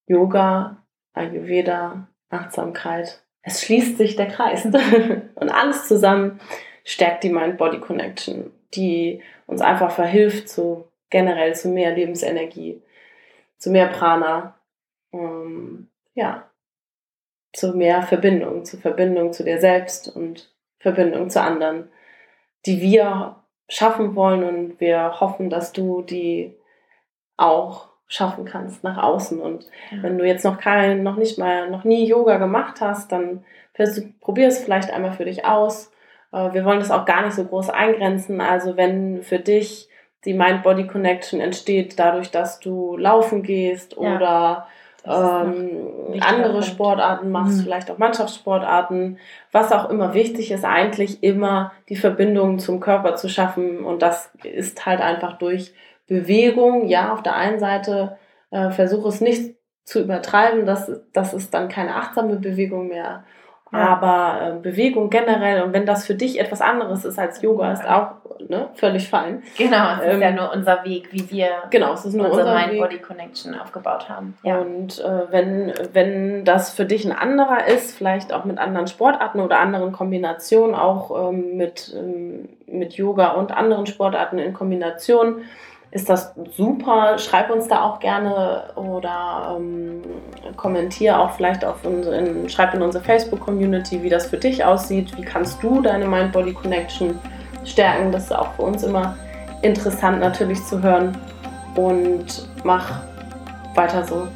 Yoga, 0.08 0.84
Ayurveda, 1.14 2.08
Achtsamkeit, 2.30 3.24
es 3.44 3.62
schließt 3.62 3.98
sich 3.98 4.16
der 4.16 4.28
Kreis. 4.28 4.66
und 5.36 5.50
alles 5.50 5.88
zusammen 5.88 6.40
stärkt 6.84 7.24
die 7.24 7.30
Mind-Body-Connection, 7.30 8.52
die 8.74 9.22
uns 9.48 9.62
einfach 9.62 9.92
verhilft 9.92 10.50
zu 10.50 10.88
generell 11.10 11.56
zu 11.56 11.70
mehr 11.70 11.94
Lebensenergie, 11.94 12.82
zu 13.58 13.70
mehr 13.70 13.88
Prana, 13.88 14.60
ähm, 15.12 15.90
ja, 16.14 16.50
zu 17.54 17.74
mehr 17.76 18.02
Verbindung, 18.04 18.66
zu 18.66 18.78
Verbindung 18.78 19.34
zu 19.34 19.44
dir 19.44 19.60
selbst 19.60 20.14
und 20.16 20.54
Verbindung 20.80 21.30
zu 21.30 21.42
anderen, 21.42 21.90
die 22.66 22.82
wir 22.82 23.36
schaffen 23.68 24.16
wollen 24.16 24.44
und 24.44 24.80
wir 24.80 25.20
hoffen, 25.20 25.50
dass 25.50 25.72
du 25.72 26.02
die 26.02 26.56
auch 27.38 27.90
schaffen 28.08 28.46
kannst 28.46 28.84
nach 28.84 29.02
außen. 29.02 29.40
Und 29.40 29.66
ja. 29.92 30.04
wenn 30.04 30.18
du 30.18 30.26
jetzt 30.26 30.44
noch 30.44 30.60
kein, 30.60 31.04
noch 31.04 31.16
nicht 31.16 31.38
mal, 31.38 31.70
noch 31.70 31.86
nie 31.86 32.06
Yoga 32.06 32.38
gemacht 32.38 32.82
hast, 32.82 33.12
dann 33.12 33.46
probier 34.20 34.50
es 34.50 34.60
vielleicht 34.60 34.92
einmal 34.92 35.14
für 35.14 35.26
dich 35.26 35.46
aus. 35.46 35.92
Äh, 36.34 36.54
wir 36.54 36.66
wollen 36.66 36.80
das 36.80 36.92
auch 36.92 37.06
gar 37.06 37.24
nicht 37.24 37.36
so 37.36 37.46
groß 37.46 37.70
eingrenzen. 37.70 38.42
Also 38.42 38.76
wenn 38.76 39.24
für 39.24 39.40
dich 39.40 39.90
die 40.26 40.34
Mind-Body-Connection 40.34 41.40
entsteht 41.40 41.98
dadurch, 41.98 42.32
dass 42.32 42.60
du 42.60 42.98
laufen 42.98 43.44
gehst 43.44 43.94
ja. 43.94 44.16
oder 44.16 44.68
ähm, 45.06 46.20
andere 46.20 46.64
Sportarten 46.64 47.32
machst, 47.32 47.60
mhm. 47.60 47.64
vielleicht 47.64 47.90
auch 47.90 47.98
Mannschaftssportarten, 47.98 49.18
was 49.52 49.72
auch 49.72 49.90
immer 49.90 50.14
wichtig 50.14 50.52
ist, 50.52 50.64
eigentlich 50.64 51.24
immer 51.24 51.72
die 51.90 51.96
Verbindung 51.96 52.60
zum 52.60 52.80
Körper 52.80 53.16
zu 53.16 53.28
schaffen. 53.28 53.84
Und 53.84 54.02
das 54.02 54.32
ist 54.44 54.86
halt 54.86 55.02
einfach 55.02 55.38
durch 55.38 55.74
Bewegung, 56.08 56.88
ja, 56.88 57.14
auf 57.14 57.24
der 57.24 57.36
einen 57.36 57.60
Seite 57.60 58.18
äh, 58.52 58.70
versuche 58.70 59.08
es 59.08 59.22
nicht 59.22 59.56
zu 59.84 60.02
übertreiben, 60.02 60.66
das, 60.66 60.92
das 61.14 61.34
ist 61.34 61.54
dann 61.54 61.68
keine 61.70 61.96
achtsame 61.96 62.36
Bewegung 62.36 62.88
mehr. 62.88 63.24
Ja. 63.72 63.88
Aber 63.88 64.58
äh, 64.58 64.60
Bewegung 64.60 65.10
generell 65.10 65.64
und 65.64 65.74
wenn 65.74 65.86
das 65.86 66.06
für 66.06 66.16
dich 66.16 66.40
etwas 66.40 66.62
anderes 66.62 67.06
ist 67.06 67.18
als 67.18 67.42
Yoga, 67.42 67.72
ist 67.72 67.88
auch 67.88 68.16
ne, 68.50 68.70
völlig 68.74 69.10
fein. 69.10 69.44
Genau, 69.58 69.96
es 69.96 70.06
ähm, 70.06 70.12
ist 70.12 70.22
ja 70.22 70.32
nur 70.32 70.52
unser 70.54 70.84
Weg, 70.84 71.10
wie 71.12 71.30
wir 71.32 71.50
genau, 71.70 71.94
es 71.94 72.06
ist 72.06 72.14
nur 72.14 72.30
unsere 72.30 72.54
Mind-Body-Connection 72.54 73.56
aufgebaut 73.56 74.10
haben. 74.10 74.38
Ja. 74.44 74.58
Und 74.58 75.00
äh, 75.00 75.32
wenn, 75.32 75.74
wenn 75.94 76.46
das 76.46 76.72
für 76.72 76.86
dich 76.86 77.06
ein 77.06 77.12
anderer 77.12 77.68
ist, 77.68 77.98
vielleicht 77.98 78.34
auch 78.34 78.46
mit 78.46 78.58
anderen 78.58 78.88
Sportarten 78.88 79.40
oder 79.40 79.60
anderen 79.60 79.92
Kombinationen, 79.92 80.76
auch 80.76 81.30
ähm, 81.30 81.58
mit, 81.58 81.94
ähm, 81.96 82.50
mit 82.68 82.94
Yoga 82.94 83.32
und 83.32 83.52
anderen 83.56 83.86
Sportarten 83.86 84.38
in 84.38 84.54
Kombination, 84.54 85.44
ist 85.92 86.10
das 86.10 86.34
super. 86.56 87.18
Schreib 87.20 87.50
uns 87.50 87.68
da 87.68 87.84
auch 87.84 88.00
gerne 88.00 88.64
oder 88.76 89.58
ähm, 89.58 90.02
kommentier 90.56 91.20
auch 91.20 91.32
vielleicht 91.32 91.66
auf 91.66 91.86
unsere, 91.86 92.50
schreib 92.50 92.74
in 92.74 92.82
unsere 92.82 93.04
Facebook-Community, 93.04 94.02
wie 94.02 94.10
das 94.10 94.28
für 94.28 94.38
dich 94.38 94.64
aussieht. 94.64 95.16
Wie 95.18 95.22
kannst 95.22 95.62
du 95.62 95.82
deine 95.82 96.06
Mind-Body-Connection 96.06 97.20
stärken? 97.66 98.12
Das 98.12 98.26
ist 98.26 98.36
auch 98.36 98.54
für 98.54 98.64
uns 98.64 98.84
immer 98.84 99.18
interessant 99.62 100.22
natürlich 100.22 100.64
zu 100.66 100.82
hören. 100.82 101.18
Und 101.76 102.48
mach 102.64 103.02
weiter 103.76 104.06
so. 104.06 104.28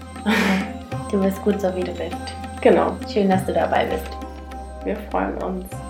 Du 1.11 1.21
bist 1.21 1.41
gut 1.43 1.61
so, 1.61 1.73
wie 1.75 1.83
du 1.83 1.91
bist. 1.93 2.17
Genau. 2.61 2.97
Schön, 3.11 3.29
dass 3.29 3.45
du 3.45 3.53
dabei 3.53 3.85
bist. 3.85 4.09
Wir 4.83 4.97
freuen 5.09 5.37
uns. 5.37 5.84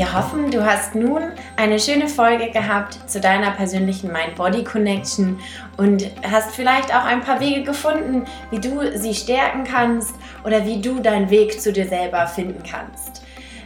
Wir 0.00 0.14
hoffen, 0.14 0.50
du 0.50 0.64
hast 0.64 0.94
nun 0.94 1.24
eine 1.56 1.78
schöne 1.78 2.08
Folge 2.08 2.50
gehabt 2.50 2.98
zu 3.06 3.20
deiner 3.20 3.50
persönlichen 3.50 4.10
Mind-Body-Connection 4.10 5.38
und 5.76 6.10
hast 6.22 6.52
vielleicht 6.52 6.88
auch 6.94 7.04
ein 7.04 7.20
paar 7.20 7.38
Wege 7.38 7.64
gefunden, 7.64 8.24
wie 8.50 8.60
du 8.60 8.96
sie 8.96 9.14
stärken 9.14 9.64
kannst 9.64 10.14
oder 10.42 10.64
wie 10.64 10.80
du 10.80 11.00
deinen 11.00 11.28
Weg 11.28 11.60
zu 11.60 11.70
dir 11.70 11.86
selber 11.86 12.26
finden 12.26 12.62
kannst. 12.62 13.20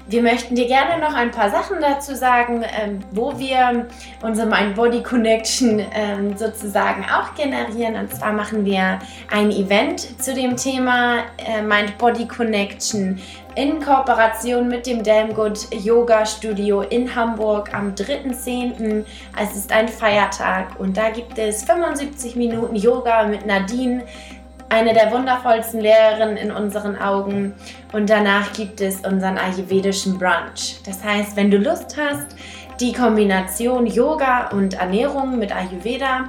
Wir 0.07 0.23
möchten 0.23 0.55
dir 0.55 0.67
gerne 0.67 1.03
noch 1.03 1.15
ein 1.15 1.31
paar 1.31 1.49
Sachen 1.49 1.81
dazu 1.81 2.15
sagen, 2.15 2.63
ähm, 2.63 3.01
wo 3.13 3.39
wir 3.39 3.87
unsere 4.21 4.47
Mind-Body-Connection 4.47 5.83
ähm, 5.95 6.37
sozusagen 6.37 7.05
auch 7.05 7.35
generieren. 7.35 7.97
Und 7.97 8.15
zwar 8.15 8.35
machen 8.35 8.67
wir 8.67 8.99
ein 9.31 9.51
Event 9.51 10.23
zu 10.23 10.35
dem 10.35 10.59
Thema 10.59 11.21
äh, 11.39 11.63
Mind-Body-Connection 11.63 13.19
in 13.55 13.81
Kooperation 13.81 14.69
mit 14.69 14.87
dem 14.87 15.03
Damgood 15.03 15.73
Yoga 15.73 16.27
Studio 16.27 16.83
in 16.83 17.15
Hamburg 17.15 17.73
am 17.73 17.95
3.10. 17.95 19.05
Es 19.41 19.57
ist 19.57 19.73
ein 19.73 19.89
Feiertag 19.89 20.79
und 20.79 20.99
da 20.99 21.09
gibt 21.09 21.39
es 21.39 21.65
75 21.65 22.37
Minuten 22.37 22.77
Yoga 22.77 23.25
mit 23.25 23.47
Nadine 23.47 24.03
eine 24.75 24.93
der 24.93 25.13
wundervollsten 25.13 25.81
Lehrerinnen 25.81 26.37
in 26.37 26.51
unseren 26.51 26.99
Augen. 26.99 27.55
Und 27.93 28.11
danach 28.11 28.53
gibt 28.53 28.81
es 28.81 29.07
unseren 29.07 29.39
ayurvedischen 29.39 30.19
Brunch. 30.19 30.81
Das 30.85 31.05
heißt, 31.05 31.37
wenn 31.37 31.53
du 31.53 31.59
Lust 31.59 31.97
hast, 31.97 32.37
die 32.81 32.93
Kombination 32.93 33.87
Yoga 33.87 34.49
und 34.49 34.75
Ernährung 34.75 35.39
mit 35.39 35.55
Ayurveda 35.55 36.25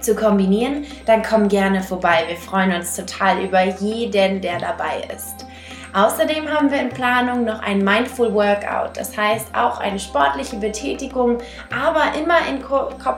zu 0.00 0.14
kombinieren, 0.14 0.86
dann 1.04 1.22
komm 1.22 1.48
gerne 1.48 1.82
vorbei. 1.82 2.24
Wir 2.28 2.38
freuen 2.38 2.72
uns 2.72 2.96
total 2.96 3.44
über 3.44 3.62
jeden, 3.64 4.40
der 4.40 4.58
dabei 4.58 5.02
ist. 5.14 5.44
Außerdem 5.92 6.48
haben 6.48 6.70
wir 6.70 6.80
in 6.80 6.88
Planung 6.88 7.44
noch 7.44 7.60
ein 7.60 7.84
Mindful 7.84 8.32
Workout, 8.32 8.96
das 8.96 9.16
heißt 9.16 9.54
auch 9.54 9.80
eine 9.80 9.98
sportliche 9.98 10.56
Betätigung, 10.56 11.38
aber 11.70 12.18
immer 12.18 12.38
in 12.48 12.62
Ko 12.62 12.90
Ko 13.02 13.14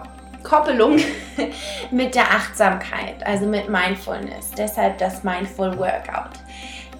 Koppelung 0.49 0.99
mit 1.91 2.15
der 2.15 2.25
Achtsamkeit, 2.25 3.27
also 3.27 3.47
mit 3.47 3.69
Mindfulness. 3.69 4.51
Deshalb 4.57 4.99
das 4.99 5.23
Mindful 5.23 5.79
Workout. 5.79 6.39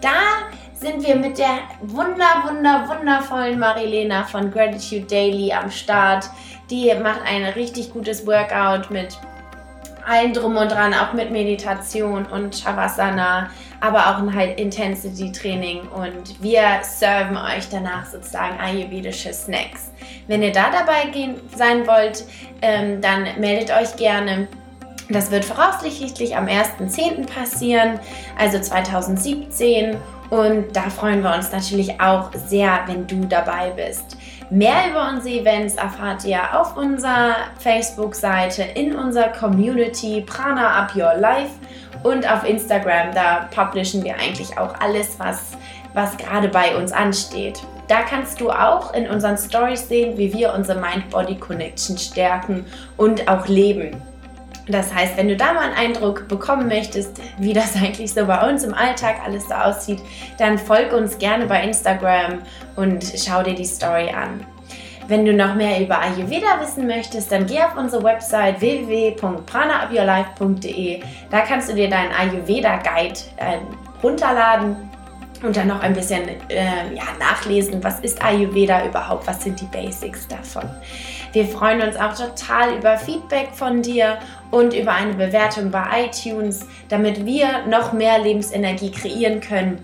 Da 0.01 0.49
sind 0.75 1.05
wir 1.05 1.17
mit 1.17 1.39
der 1.39 1.59
wunder, 1.81 2.45
wunder, 2.47 2.85
wundervollen 2.89 3.59
Marilena 3.59 4.25
von 4.25 4.51
Gratitude 4.51 5.07
Daily 5.07 5.53
am 5.53 5.71
Start. 5.71 6.29
Die 6.71 6.93
macht 7.03 7.23
ein 7.27 7.45
richtig 7.47 7.93
gutes 7.93 8.27
Workout 8.27 8.91
mit 8.91 9.19
allen 10.07 10.33
drum 10.33 10.57
und 10.57 10.71
dran, 10.71 10.95
auch 10.95 11.13
mit 11.13 11.31
Meditation 11.31 12.27
und 12.27 12.57
Shavasana, 12.57 13.51
aber 13.81 14.09
auch 14.09 14.19
ein 14.19 14.35
High 14.35 14.59
Intensity 14.59 15.31
Training 15.33 15.83
und 15.89 16.43
wir 16.43 16.63
serven 16.83 17.37
euch 17.37 17.69
danach 17.71 18.07
sozusagen 18.07 18.59
ayurvedische 18.59 19.33
Snacks. 19.33 19.91
Wenn 20.27 20.43
ihr 20.43 20.53
da 20.53 20.71
dabei 20.71 21.11
gehen, 21.11 21.37
sein 21.55 21.87
wollt, 21.87 22.25
ähm, 22.63 23.01
dann 23.01 23.27
meldet 23.39 23.71
euch 23.71 23.97
gerne. 23.97 24.49
Das 25.11 25.31
wird 25.31 25.45
voraussichtlich 25.45 26.37
am 26.37 26.47
1.10. 26.47 27.27
passieren, 27.27 27.99
also 28.39 28.59
2017. 28.59 29.97
Und 30.29 30.77
da 30.77 30.83
freuen 30.91 31.23
wir 31.23 31.35
uns 31.35 31.51
natürlich 31.53 31.99
auch 32.01 32.31
sehr, 32.35 32.81
wenn 32.87 33.07
du 33.07 33.25
dabei 33.25 33.71
bist. 33.71 34.19
Mehr 34.51 34.91
über 34.91 35.09
unsere 35.09 35.41
Events 35.41 35.77
erfahrt 35.77 36.25
ihr 36.25 36.41
auf 36.59 36.77
unserer 36.77 37.35
Facebook-Seite, 37.59 38.63
in 38.63 38.95
unserer 38.95 39.29
Community 39.29 40.23
Prana 40.27 40.83
Up 40.83 40.95
Your 40.95 41.15
Life 41.15 41.53
und 42.03 42.31
auf 42.31 42.45
Instagram. 42.49 43.15
Da 43.15 43.49
publishen 43.55 44.05
wir 44.05 44.15
eigentlich 44.15 44.57
auch 44.59 44.75
alles, 44.81 45.19
was, 45.19 45.53
was 45.95 46.17
gerade 46.17 46.49
bei 46.49 46.77
uns 46.77 46.93
ansteht. 46.93 47.61
Da 47.89 48.03
kannst 48.03 48.41
du 48.41 48.51
auch 48.51 48.93
in 48.93 49.09
unseren 49.09 49.39
Stories 49.39 49.89
sehen, 49.89 50.19
wie 50.19 50.33
wir 50.33 50.53
unsere 50.53 50.79
Mind-Body-Connection 50.79 51.97
stärken 51.97 52.67
und 52.97 53.29
auch 53.29 53.47
leben. 53.49 54.03
Das 54.69 54.95
heißt, 54.95 55.17
wenn 55.17 55.29
du 55.29 55.37
da 55.37 55.55
mal 55.55 55.71
einen 55.71 55.95
Eindruck 55.95 56.29
bekommen 56.29 56.69
möchtest, 56.69 57.21
wie 57.39 57.53
das 57.53 57.75
eigentlich 57.83 58.13
so 58.13 58.27
bei 58.27 58.49
uns 58.49 58.63
im 58.65 58.75
Alltag 58.75 59.17
alles 59.25 59.49
so 59.49 59.55
aussieht, 59.55 60.01
dann 60.39 60.59
folge 60.59 60.97
uns 60.97 61.19
gerne 61.19 61.47
bei 61.47 61.63
Instagram 61.63 62.41
und 62.77 63.05
schau 63.17 63.43
dir 63.43 63.55
die 63.55 63.65
Story 63.65 64.11
an. 64.11 64.45
Wenn 65.09 65.25
du 65.25 65.33
noch 65.33 65.55
mehr 65.55 65.81
über 65.81 65.99
Ayurveda 66.01 66.61
wissen 66.61 66.87
möchtest, 66.87 67.33
dann 67.33 67.47
geh 67.47 67.63
auf 67.63 67.75
unsere 67.79 68.05
Website 68.05 68.61
www.pranaupyourlife.de. 68.61 71.01
Da 71.31 71.41
kannst 71.41 71.71
du 71.71 71.75
dir 71.75 71.89
deinen 71.89 72.13
Ayurveda 72.13 72.77
Guide 72.77 73.19
äh, 73.39 73.57
runterladen 74.03 74.77
und 75.43 75.57
dann 75.57 75.69
noch 75.69 75.81
ein 75.81 75.95
bisschen 75.95 76.29
äh, 76.51 76.95
ja, 76.95 77.05
nachlesen, 77.19 77.83
was 77.83 78.01
ist 78.01 78.23
Ayurveda 78.23 78.85
überhaupt, 78.85 79.27
was 79.27 79.43
sind 79.43 79.59
die 79.59 79.67
Basics 79.67 80.29
davon. 80.29 80.65
Wir 81.33 81.47
freuen 81.47 81.81
uns 81.81 81.97
auch 81.97 82.15
total 82.15 82.77
über 82.77 82.99
Feedback 82.99 83.49
von 83.55 83.81
dir 83.81 84.19
und 84.51 84.75
über 84.75 84.93
eine 84.93 85.15
Bewertung 85.15 85.71
bei 85.71 86.05
iTunes, 86.05 86.67
damit 86.91 87.25
wir 87.25 87.65
noch 87.67 87.95
mehr 87.95 88.19
Lebensenergie 88.19 88.91
kreieren 88.91 89.41
können. 89.41 89.83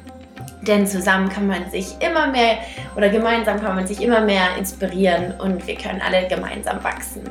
Denn 0.66 0.86
zusammen 0.86 1.28
kann 1.28 1.46
man 1.46 1.70
sich 1.70 1.94
immer 2.00 2.26
mehr 2.26 2.58
oder 2.96 3.08
gemeinsam 3.08 3.60
kann 3.60 3.76
man 3.76 3.86
sich 3.86 4.02
immer 4.02 4.20
mehr 4.20 4.56
inspirieren 4.58 5.34
und 5.40 5.66
wir 5.66 5.76
können 5.76 6.00
alle 6.00 6.26
gemeinsam 6.28 6.82
wachsen. 6.82 7.22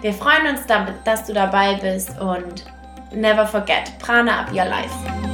Wir 0.00 0.12
freuen 0.12 0.46
uns, 0.48 0.60
dass 1.04 1.24
du 1.26 1.32
dabei 1.32 1.74
bist 1.74 2.20
und 2.20 2.64
never 3.12 3.46
forget, 3.46 3.96
Prana 3.98 4.40
up 4.40 4.52
your 4.52 4.64
life. 4.64 5.33